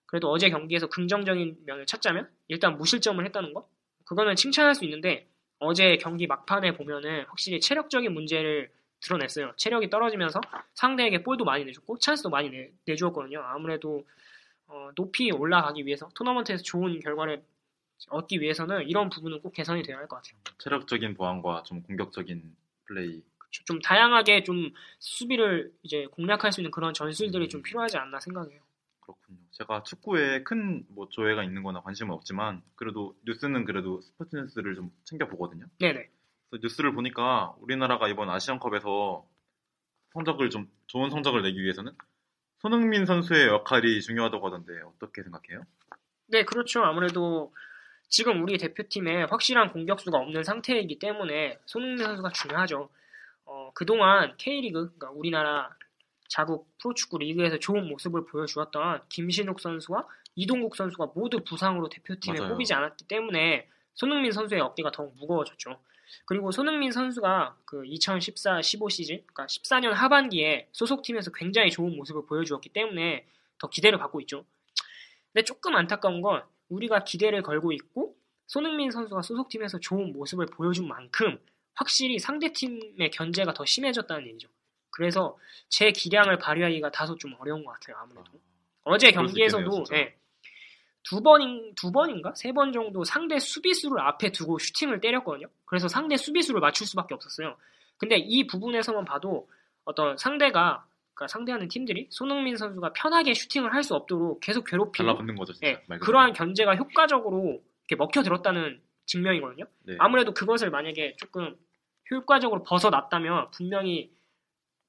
그래도 0.06 0.30
어제 0.30 0.50
경기에서 0.50 0.88
긍정적인 0.88 1.58
면을 1.66 1.86
찾자면 1.86 2.30
일단 2.48 2.78
무실점을 2.78 3.24
했다는 3.26 3.54
거 3.54 3.68
그거는 4.06 4.36
칭찬할 4.36 4.76
수 4.76 4.86
있는데 4.86 5.28
어제 5.60 5.98
경기 5.98 6.28
막판에 6.28 6.74
보면은 6.76 7.26
확실히 7.28 7.60
체력적인 7.60 8.14
문제를 8.14 8.72
드러냈어요. 9.02 9.54
체력이 9.58 9.90
떨어지면서 9.90 10.42
상대에게 10.76 11.24
볼도 11.24 11.44
많이 11.44 11.66
내줬고 11.66 11.98
찬스도 12.00 12.30
많이 12.30 12.50
내, 12.50 12.72
내주었거든요. 12.86 13.42
아무래도 13.42 14.06
어, 14.68 14.90
높이 14.96 15.32
올라가기 15.32 15.86
위해서 15.86 16.10
토너먼트에서 16.16 16.64
좋은 16.64 17.00
결과를 17.00 17.44
얻기 18.10 18.42
위해서는 18.42 18.88
이런 18.88 19.10
부분은 19.10 19.42
꼭 19.42 19.54
개선이 19.54 19.84
되어야 19.84 20.00
할 20.00 20.08
것 20.08 20.18
같아요. 20.18 20.40
체력적인 20.60 21.16
보완과 21.16 21.64
좀 21.64 21.84
공격적인 21.84 22.56
플레이. 22.86 23.22
그렇죠. 23.38 23.64
좀 23.66 23.80
다양하게 23.82 24.44
좀 24.44 24.72
수비를 25.00 25.72
이제 25.84 26.08
공략할 26.12 26.52
수 26.52 26.62
있는 26.62 26.72
그런 26.72 26.94
전술들이 26.94 27.50
좀 27.50 27.62
필요하지 27.62 27.98
않나 27.98 28.20
생각해요. 28.20 28.62
그렇군요. 29.14 29.40
제가 29.52 29.84
축구에 29.84 30.44
큰 30.44 30.86
뭐 30.90 31.08
조회가 31.10 31.44
있는 31.44 31.64
거나 31.64 31.82
관심은 31.82 32.14
없지만 32.14 32.62
그래도 32.76 33.16
뉴스는 33.26 33.66
그래도 33.66 34.02
스포츠 34.02 34.36
뉴스를 34.36 34.76
좀 34.76 34.92
챙겨 35.04 35.28
보거든요. 35.28 35.66
네네. 35.80 36.10
그래서 36.50 36.62
뉴스를 36.62 36.94
보니까 36.94 37.56
우리나라가 37.60 38.08
이번 38.08 38.30
아시안컵에서 38.30 39.26
성적을 40.14 40.50
좀 40.50 40.70
좋은 40.88 41.10
성적을 41.10 41.42
내기 41.42 41.62
위해서는 41.62 41.94
손흥민 42.60 43.06
선수의 43.06 43.48
역할이 43.48 44.02
중요하다고 44.02 44.48
하던데 44.48 44.74
어떻게 44.82 45.24
생각해요? 45.24 45.64
네, 46.28 46.44
그렇죠. 46.44 46.84
아무래도 46.84 47.54
지금 48.08 48.44
우리 48.44 48.58
대표팀에 48.58 49.24
확실한 49.24 49.72
공격수가 49.72 50.18
없는 50.18 50.44
상태이기 50.44 51.00
때문에 51.00 51.60
손흥민 51.66 52.06
선수가 52.06 52.30
중요하죠. 52.32 52.90
어, 53.46 53.72
그동안 53.74 54.36
K리그, 54.38 54.94
그러니까 54.94 55.12
우리나라 55.12 55.76
자국 56.32 56.70
프로축구 56.78 57.18
리그에서 57.18 57.60
좋은 57.60 57.90
모습을 57.90 58.26
보여주었던 58.26 59.02
김신욱 59.10 59.60
선수와 59.60 60.08
이동국 60.36 60.78
선수가 60.78 61.08
모두 61.14 61.44
부상으로 61.44 61.90
대표팀에 61.90 62.40
맞아요. 62.40 62.54
뽑이지 62.54 62.74
않았기 62.74 63.06
때문에 63.10 63.68
손흥민 63.96 64.32
선수의 64.32 64.62
어깨가 64.62 64.92
더욱 64.92 65.14
무거워졌죠. 65.18 65.78
그리고 66.26 66.52
손흥민 66.52 66.94
선수가 66.94 67.58
그 67.66 67.82
2014-15 67.82 68.90
시즌, 68.90 69.16
그러니까 69.26 69.46
14년 69.48 69.92
하반기에 69.92 70.70
소속팀에서 70.72 71.32
굉장히 71.34 71.70
좋은 71.70 71.98
모습을 71.98 72.26
보여주었기 72.26 72.70
때문에 72.70 73.28
더 73.58 73.68
기대를 73.68 74.00
받고 74.00 74.22
있죠. 74.22 74.46
근데 75.34 75.44
조금 75.44 75.76
안타까운 75.76 76.22
건 76.22 76.44
우리가 76.70 77.04
기대를 77.04 77.42
걸고 77.42 77.74
있고 77.74 78.16
손흥민 78.48 78.90
선수가 78.90 79.22
소속팀에서 79.22 79.82
좋은 79.82 80.14
모습을 80.14 80.46
보여준 80.46 80.88
만큼 80.88 81.38
확실히 81.74 82.20
상대팀의 82.20 83.12
견제가 83.12 83.54
더 83.54 83.66
심해졌다는 83.66 84.28
얘기죠. 84.28 84.48
그래서 84.92 85.38
제 85.70 85.92
기량을 85.92 86.38
발휘하기가 86.38 86.92
다소 86.92 87.16
좀 87.18 87.34
어려운 87.40 87.64
것 87.64 87.72
같아요. 87.74 87.98
아무래도 88.02 88.32
어제 88.84 89.12
그럴 89.12 89.28
수 89.28 89.34
경기에서도. 89.34 89.84
예, 89.94 90.16
두 91.04 91.22
번인 91.22 91.74
두 91.76 91.92
번인가 91.92 92.34
세 92.36 92.52
번 92.54 92.72
정도 92.74 93.04
상대 93.04 93.40
수비수를 93.40 94.00
앞에 94.00 94.32
두고 94.32 94.60
슈팅을 94.60 95.00
때렸거든요. 95.02 95.48
그래서 95.66 95.88
상대 95.88 96.18
수비수를 96.18 96.60
맞출 96.62 96.86
수밖에 96.88 97.14
없었어요. 97.16 97.56
근데 97.98 98.18
이 98.18 98.46
부분에서만 98.48 99.06
봐도 99.06 99.48
어떤 99.86 100.18
상대가 100.18 100.86
그러니까 101.14 101.28
상대하는 101.28 101.68
팀들이 101.68 102.08
손흥민 102.10 102.56
선수가 102.56 102.94
편하게 102.94 103.34
슈팅을 103.34 103.74
할 103.74 103.84
수 103.84 103.96
없도록 103.96 104.40
계속 104.42 104.64
괴롭히고 104.66 105.04
달라붙는 105.04 105.36
거죠, 105.36 105.54
그대로. 105.54 105.80
그러한 106.00 106.34
견제가 106.34 106.76
효과적으로 106.76 107.62
이렇게 107.88 107.96
먹혀들었다는 107.98 108.82
증명이거든요. 109.06 109.66
네. 109.84 109.96
아무래도 110.00 110.34
그것을 110.34 110.70
만약에 110.70 111.16
조금 111.18 111.56
효과적으로 112.12 112.64
벗어났다면 112.64 113.52
분명히 113.52 114.12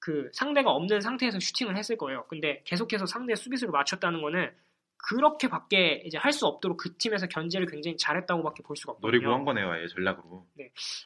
그 0.02 0.28
상대가 0.32 0.72
없는 0.72 1.00
상태에서 1.00 1.38
슈팅을 1.38 1.76
했을 1.76 1.96
거예요. 1.96 2.26
근데 2.28 2.60
계속해서 2.64 3.06
상대 3.06 3.36
수비수를 3.36 3.70
맞췄다는 3.70 4.20
거는 4.20 4.50
그렇게밖에 4.96 6.02
이제 6.04 6.18
할 6.18 6.32
수 6.32 6.44
없도록 6.46 6.76
그 6.76 6.96
팀에서 6.96 7.28
견제를 7.28 7.66
굉장히 7.68 7.96
잘했다고밖에 7.96 8.64
볼 8.64 8.76
수가 8.76 8.94
없거든요. 8.94 9.10
노리고 9.12 9.32
한 9.32 9.44
거네요, 9.44 9.70
아예 9.70 9.86
전략으로. 9.86 10.44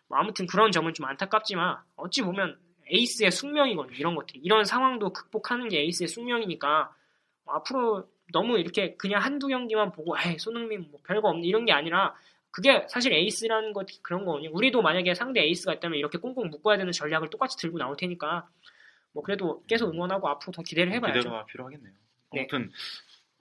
뭐 0.08 0.18
아무튼 0.18 0.46
그런 0.46 0.72
점은 0.72 0.94
좀 0.94 1.04
안타깝지만 1.04 1.76
어찌 1.96 2.22
보면 2.22 2.58
에이스의 2.90 3.30
숙명이거든요. 3.32 3.96
이런 3.98 4.14
것들이 4.14 4.40
이런 4.42 4.64
상황도 4.64 5.12
극복하는 5.12 5.68
게 5.68 5.80
에이스의 5.80 6.08
숙명이니까 6.08 6.90
뭐 7.44 7.54
앞으로 7.56 8.08
너무 8.32 8.58
이렇게 8.58 8.94
그냥 8.96 9.22
한두 9.22 9.48
경기만 9.48 9.92
보고 9.92 10.16
에이 10.18 10.38
손흥민 10.38 10.88
뭐 10.90 11.00
별거 11.06 11.28
없네 11.28 11.46
이런 11.46 11.66
게 11.66 11.72
아니라 11.72 12.14
그게 12.50 12.86
사실 12.88 13.12
에이스라는 13.12 13.74
것 13.74 13.86
그런 14.02 14.24
거거든요. 14.24 14.48
우리도 14.52 14.80
만약에 14.80 15.12
상대 15.12 15.42
에이스가 15.42 15.74
있다면 15.74 15.98
이렇게 15.98 16.16
꽁꽁 16.16 16.48
묶어야 16.48 16.78
되는 16.78 16.92
전략을 16.92 17.28
똑같이 17.28 17.58
들고 17.58 17.76
나올 17.76 17.94
테니까 17.96 18.48
뭐 19.16 19.22
그래도 19.22 19.64
계속 19.66 19.94
응원하고 19.94 20.28
앞으로 20.28 20.52
더 20.52 20.62
기대를 20.62 20.92
해봐야죠. 20.92 21.20
기대가 21.20 21.46
필요하겠네요. 21.46 21.92
네. 22.34 22.40
아무튼 22.40 22.70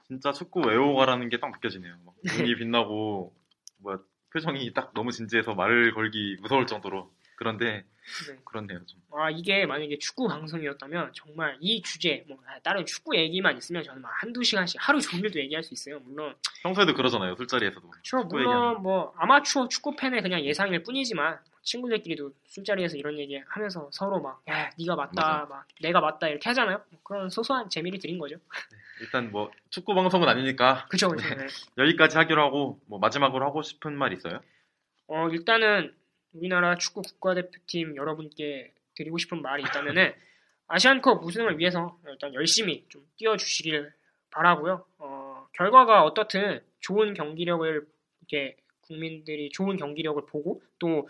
진짜 0.07 0.31
축구 0.31 0.71
애호가라는 0.71 1.27
게 1.27 1.37
딱 1.37 1.51
느껴지네요. 1.51 1.97
막 2.05 2.15
눈이 2.23 2.55
빛나고 2.55 3.35
뭐야 3.79 3.97
표정이 4.31 4.71
딱 4.73 4.93
너무 4.93 5.11
진지해서 5.11 5.53
말을 5.53 5.93
걸기 5.93 6.37
무서울 6.41 6.65
정도로 6.65 7.11
그런데 7.35 7.83
네. 8.29 8.39
그렇네요 8.45 8.85
좀. 8.85 9.01
아 9.11 9.29
이게 9.29 9.65
만약에 9.65 9.97
축구 9.99 10.29
방송이었다면 10.29 11.11
정말 11.13 11.57
이 11.59 11.81
주제 11.81 12.23
뭐 12.29 12.37
아, 12.47 12.57
다른 12.59 12.85
축구 12.85 13.17
얘기만 13.17 13.57
있으면 13.57 13.83
저는 13.83 14.01
막 14.01 14.11
한두 14.15 14.43
시간씩 14.45 14.77
하루 14.81 15.01
종일도 15.01 15.37
얘기할 15.39 15.61
수 15.61 15.73
있어요. 15.73 15.99
물론 15.99 16.33
평소에도 16.63 16.93
그러잖아요 16.93 17.35
술자리에서도. 17.35 17.89
그렇죠. 17.89 18.23
물론 18.29 18.45
얘기하는. 18.53 18.81
뭐 18.81 19.13
아마추어 19.17 19.67
축구 19.67 19.93
팬의 19.97 20.21
그냥 20.21 20.39
예상일 20.45 20.83
뿐이지만 20.83 21.37
친구들끼리도 21.65 22.31
술자리에서 22.45 22.95
이런 22.95 23.19
얘기 23.19 23.37
하면서 23.47 23.89
서로 23.91 24.21
막 24.21 24.41
야, 24.47 24.69
네가 24.79 24.95
맞다, 24.95 25.21
맞아. 25.21 25.45
막 25.45 25.67
내가 25.81 25.99
맞다 25.99 26.27
이렇게 26.27 26.47
하잖아요. 26.49 26.81
뭐 26.89 26.99
그런 27.03 27.29
소소한 27.29 27.69
재미를 27.69 27.99
드린 27.99 28.17
거죠. 28.17 28.37
일단 29.01 29.31
뭐 29.31 29.51
축구 29.69 29.93
방송은 29.93 30.29
아니니까 30.29 30.85
그렇죠. 30.89 31.09
그렇죠. 31.09 31.35
네. 31.35 31.47
여기까지 31.77 32.17
하기로 32.17 32.41
하고 32.41 32.79
뭐 32.85 32.99
마지막으로 32.99 33.45
하고 33.45 33.61
싶은 33.61 33.97
말 33.97 34.13
있어요? 34.13 34.39
어, 35.07 35.27
일단은 35.29 35.93
우리나라 36.33 36.75
축구 36.75 37.01
국가대표팀 37.01 37.95
여러분께 37.95 38.73
드리고 38.95 39.17
싶은 39.17 39.41
말이 39.41 39.63
있다면은 39.63 40.13
아시안컵 40.67 41.23
우승을 41.23 41.59
위해서 41.59 41.99
일단 42.07 42.33
열심히 42.33 42.85
좀 42.89 43.05
뛰어주시길 43.17 43.91
바라고요. 44.31 44.85
어, 44.99 45.47
결과가 45.53 46.03
어떻든 46.03 46.61
좋은 46.79 47.13
경기력을 47.13 47.87
이렇게 48.21 48.57
국민들이 48.81 49.49
좋은 49.49 49.77
경기력을 49.77 50.25
보고 50.27 50.61
또 50.79 51.07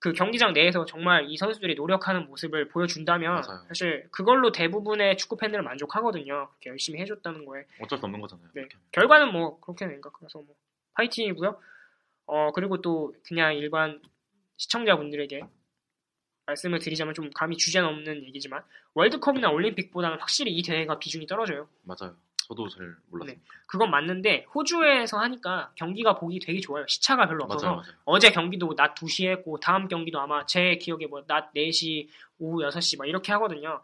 그 0.00 0.12
경기장 0.12 0.52
내에서 0.52 0.84
정말 0.84 1.28
이 1.28 1.36
선수들이 1.36 1.74
노력하는 1.74 2.26
모습을 2.26 2.68
보여준다면 2.68 3.40
맞아요. 3.40 3.64
사실 3.66 4.06
그걸로 4.10 4.52
대부분의 4.52 5.16
축구 5.16 5.36
팬들은 5.36 5.64
만족하거든요. 5.64 6.48
그렇게 6.50 6.70
열심히 6.70 7.00
해줬다는 7.00 7.44
거에 7.44 7.66
어쩔 7.80 7.98
수 7.98 8.04
없는 8.04 8.20
거잖아요. 8.20 8.48
네. 8.54 8.68
결과는 8.92 9.32
뭐 9.32 9.58
그렇게 9.60 9.86
생각해서 9.88 10.38
뭐 10.40 10.54
파이팅이고요. 10.94 11.60
어 12.26 12.52
그리고 12.52 12.80
또 12.80 13.14
그냥 13.26 13.56
일반 13.56 14.00
시청자분들에게 14.56 15.42
말씀을 16.46 16.78
드리자면 16.78 17.14
좀 17.14 17.30
감히 17.34 17.56
주제 17.56 17.80
넘는 17.80 18.24
얘기지만 18.24 18.62
월드컵이나 18.94 19.50
올림픽보다는 19.50 20.18
확실히 20.20 20.52
이 20.52 20.62
대회가 20.62 20.98
비중이 20.98 21.26
떨어져요. 21.26 21.68
맞아요. 21.82 22.16
저도 22.48 22.68
잘 22.68 22.94
몰랐어요. 23.10 23.36
그건 23.66 23.90
맞는데 23.90 24.46
호주에서 24.54 25.18
하니까 25.18 25.70
경기가 25.74 26.14
보기 26.18 26.40
되게 26.40 26.60
좋아요. 26.60 26.86
시차가 26.88 27.26
별로 27.26 27.44
없어서 27.44 27.66
맞아요, 27.66 27.76
맞아요. 27.80 27.94
어제 28.06 28.30
경기도 28.30 28.74
낮 28.74 28.94
2시에 28.94 29.28
했고 29.30 29.58
다음 29.60 29.86
경기도 29.88 30.18
아마 30.20 30.46
제 30.46 30.76
기억에 30.76 31.06
뭐 31.06 31.22
낮 31.26 31.52
4시, 31.54 32.08
오후 32.38 32.62
6시 32.62 32.96
막 32.98 33.06
이렇게 33.06 33.32
하거든요. 33.32 33.82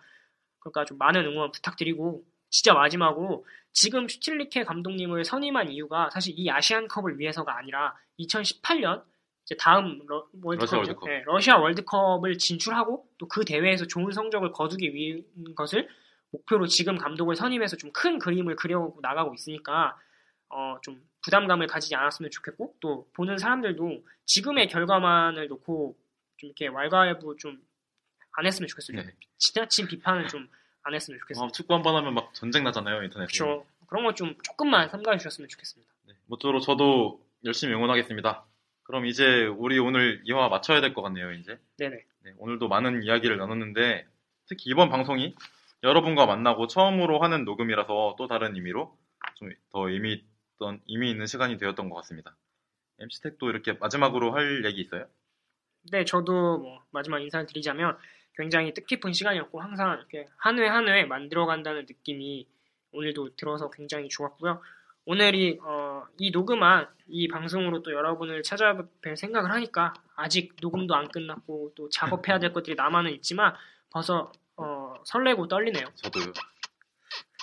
그러니까 0.61 0.85
좀 0.87 0.97
많은 0.97 1.27
응원 1.27 1.53
부탁드리고 1.53 2.25
진짜 2.49 2.73
마지막으로 2.73 3.45
지금 3.73 4.09
슈틸리케 4.09 4.65
감독님을 4.65 5.25
선임한 5.25 5.71
이유가 5.71 6.09
사실 6.11 6.33
이 6.37 6.49
아시안컵을 6.51 7.19
위해서가 7.19 7.59
아니라 7.59 7.95
2018년 8.21 9.03
이제 9.45 9.57
다음 9.59 10.01
러, 10.07 10.27
월드컵, 10.43 10.65
러시아 10.65 10.79
월드컵. 10.79 11.09
네, 11.09 11.23
러시아 11.27 11.59
월드컵을 11.59 12.39
진출하고 12.39 13.07
또 13.19 13.27
그 13.29 13.45
대회에서 13.45 13.87
좋은 13.87 14.11
성적을 14.13 14.53
거두기 14.53 14.95
위한 14.95 15.23
것을 15.55 15.89
목표로 16.35 16.67
지금 16.67 16.97
감독을 16.99 17.37
선임해서 17.37 17.77
좀 17.77 17.93
큰 17.93 18.19
그림을 18.19 18.57
그려 18.57 18.93
나가고 19.03 19.35
있으니까 19.35 19.97
어, 20.49 20.79
좀 20.83 21.01
부담감을 21.25 21.67
가지지 21.67 21.95
않았으면 21.95 22.31
좋겠고 22.31 22.75
또 22.81 23.09
보는 23.15 23.39
사람들도 23.39 24.05
지금의 24.27 24.69
결과만을 24.69 25.49
놓고 25.49 25.97
좀 26.37 26.49
이렇게 26.49 26.67
왈가왈부 26.69 27.37
좀 27.39 27.61
안 28.37 28.47
했으면 28.47 28.67
좋겠어요. 28.67 28.97
네. 29.01 29.13
지나친 29.39 29.87
비판을 29.87 30.27
좀 30.29 30.49
안 30.83 30.93
했으면 30.95 31.19
좋겠어요. 31.21 31.47
아, 31.47 31.49
축구 31.51 31.73
한 31.73 31.83
번 31.83 31.95
하면 31.97 32.13
막 32.15 32.35
전쟁 32.35 32.63
나잖아요 32.65 33.03
인터넷에. 33.05 33.39
그렇죠. 33.39 33.65
그런 33.87 34.05
거좀 34.05 34.35
조금만 34.43 34.89
삼가해 34.91 35.17
주셨으면 35.19 35.49
좋겠습니다. 35.49 35.91
네, 36.09 36.15
모쪼록 36.27 36.61
저도 36.63 37.25
열심히 37.45 37.73
응원하겠습니다. 37.75 38.45
그럼 38.83 39.07
이제 39.07 39.47
우리 39.47 39.79
오늘 39.79 40.21
이화 40.25 40.49
마쳐야 40.49 40.81
될 40.83 40.93
것 40.93 41.01
같네요, 41.03 41.31
이제. 41.33 41.59
네네. 41.79 41.97
네, 42.25 42.33
오늘도 42.39 42.67
많은 42.69 43.03
이야기를 43.05 43.39
나눴는데 43.39 44.05
특히 44.47 44.65
이번 44.71 44.91
방송이 44.91 45.35
여러분과 45.85 46.27
만나고 46.27 46.67
처음으로 46.67 47.21
하는 47.21 47.45
녹음이라서 47.45 48.17
또 48.19 48.27
다른 48.29 48.57
의미로 48.57 48.97
좀 49.37 49.51
더 49.73 49.89
의미 49.89 50.23
있던 50.57 50.81
의미 50.89 51.11
있는 51.11 51.27
시간이 51.27 51.59
되었던 51.59 51.89
것 51.91 51.97
같습니다. 51.97 52.37
MC 53.01 53.23
택도 53.23 53.51
이렇게 53.51 53.73
마지막으로 53.75 54.33
할 54.35 54.65
얘기 54.65 54.81
있어요? 54.83 55.07
네, 55.93 56.05
저도 56.05 56.59
뭐 56.59 56.81
마지막 56.91 57.21
인사를 57.21 57.47
드리자면 57.47 57.97
굉장히 58.37 58.73
뜻깊은 58.75 59.13
시간이었고 59.13 59.61
항상 59.61 59.93
이렇게 59.99 60.29
한 60.37 60.59
회 60.59 60.67
한 60.69 60.89
회 60.89 61.05
만들어간다는 61.05 61.83
느낌이 61.89 62.47
오늘도 62.93 63.37
들어서 63.37 63.71
굉장히 63.71 64.09
좋았고요. 64.09 64.63
오늘이 65.07 65.59
어, 65.63 66.05
이 66.19 66.31
녹음한 66.31 66.89
이 67.09 67.29
방송으로 67.29 67.83
또 67.83 67.93
여러분을 67.93 68.43
찾아뵐 68.43 69.17
생각을 69.17 69.51
하니까 69.51 69.93
아직 70.17 70.55
녹음도 70.63 70.95
안 70.95 71.09
끝났고 71.09 71.73
또 71.77 71.89
작업해야 71.91 72.39
될 72.39 72.53
것들이 72.53 72.77
남아는 72.77 73.11
있지만 73.17 73.55
벌써 73.91 74.21
어, 74.23 74.33
설레고 75.05 75.49
떨리네요. 75.49 75.87
저도요. 75.97 76.33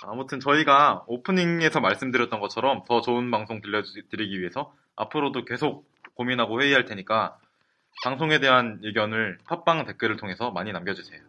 아무튼 0.04 0.40
저희가 0.40 1.04
오프닝에서 1.06 1.80
말씀드렸던 1.80 2.40
것처럼 2.40 2.82
더 2.86 3.00
좋은 3.00 3.30
방송 3.30 3.60
들려드리기 3.60 4.40
위해서 4.40 4.74
앞으로도 4.96 5.44
계속 5.44 5.86
고민하고 6.14 6.60
회의할 6.60 6.84
테니까 6.84 7.38
방송에 8.04 8.40
대한 8.40 8.80
의견을 8.82 9.38
팟빵 9.46 9.86
댓글을 9.86 10.16
통해서 10.16 10.50
많이 10.50 10.72
남겨주세요. 10.72 11.20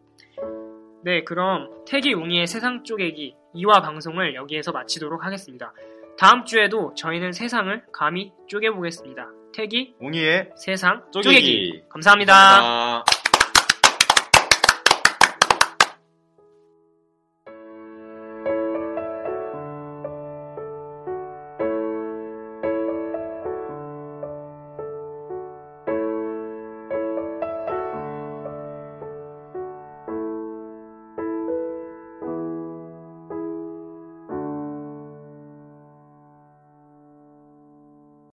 네, 1.04 1.24
그럼 1.24 1.70
태기 1.86 2.14
웅이의 2.14 2.48
세상 2.48 2.84
쪼개기 2.84 3.36
2화 3.56 3.82
방송을 3.82 4.36
여기에서 4.36 4.72
마치도록 4.72 5.26
하겠습니다. 5.26 5.74
다음 6.18 6.46
주에도 6.46 6.94
저희는 6.96 7.34
세상을 7.34 7.86
감히 7.92 8.32
쪼개보겠습니다. 8.48 9.28
태기 9.54 9.96
웅이의 10.00 10.52
세상 10.56 11.04
쪼개기. 11.12 11.24
쪼개기. 11.24 11.84
감사합니다. 11.90 12.34
감사합니다. 12.34 13.04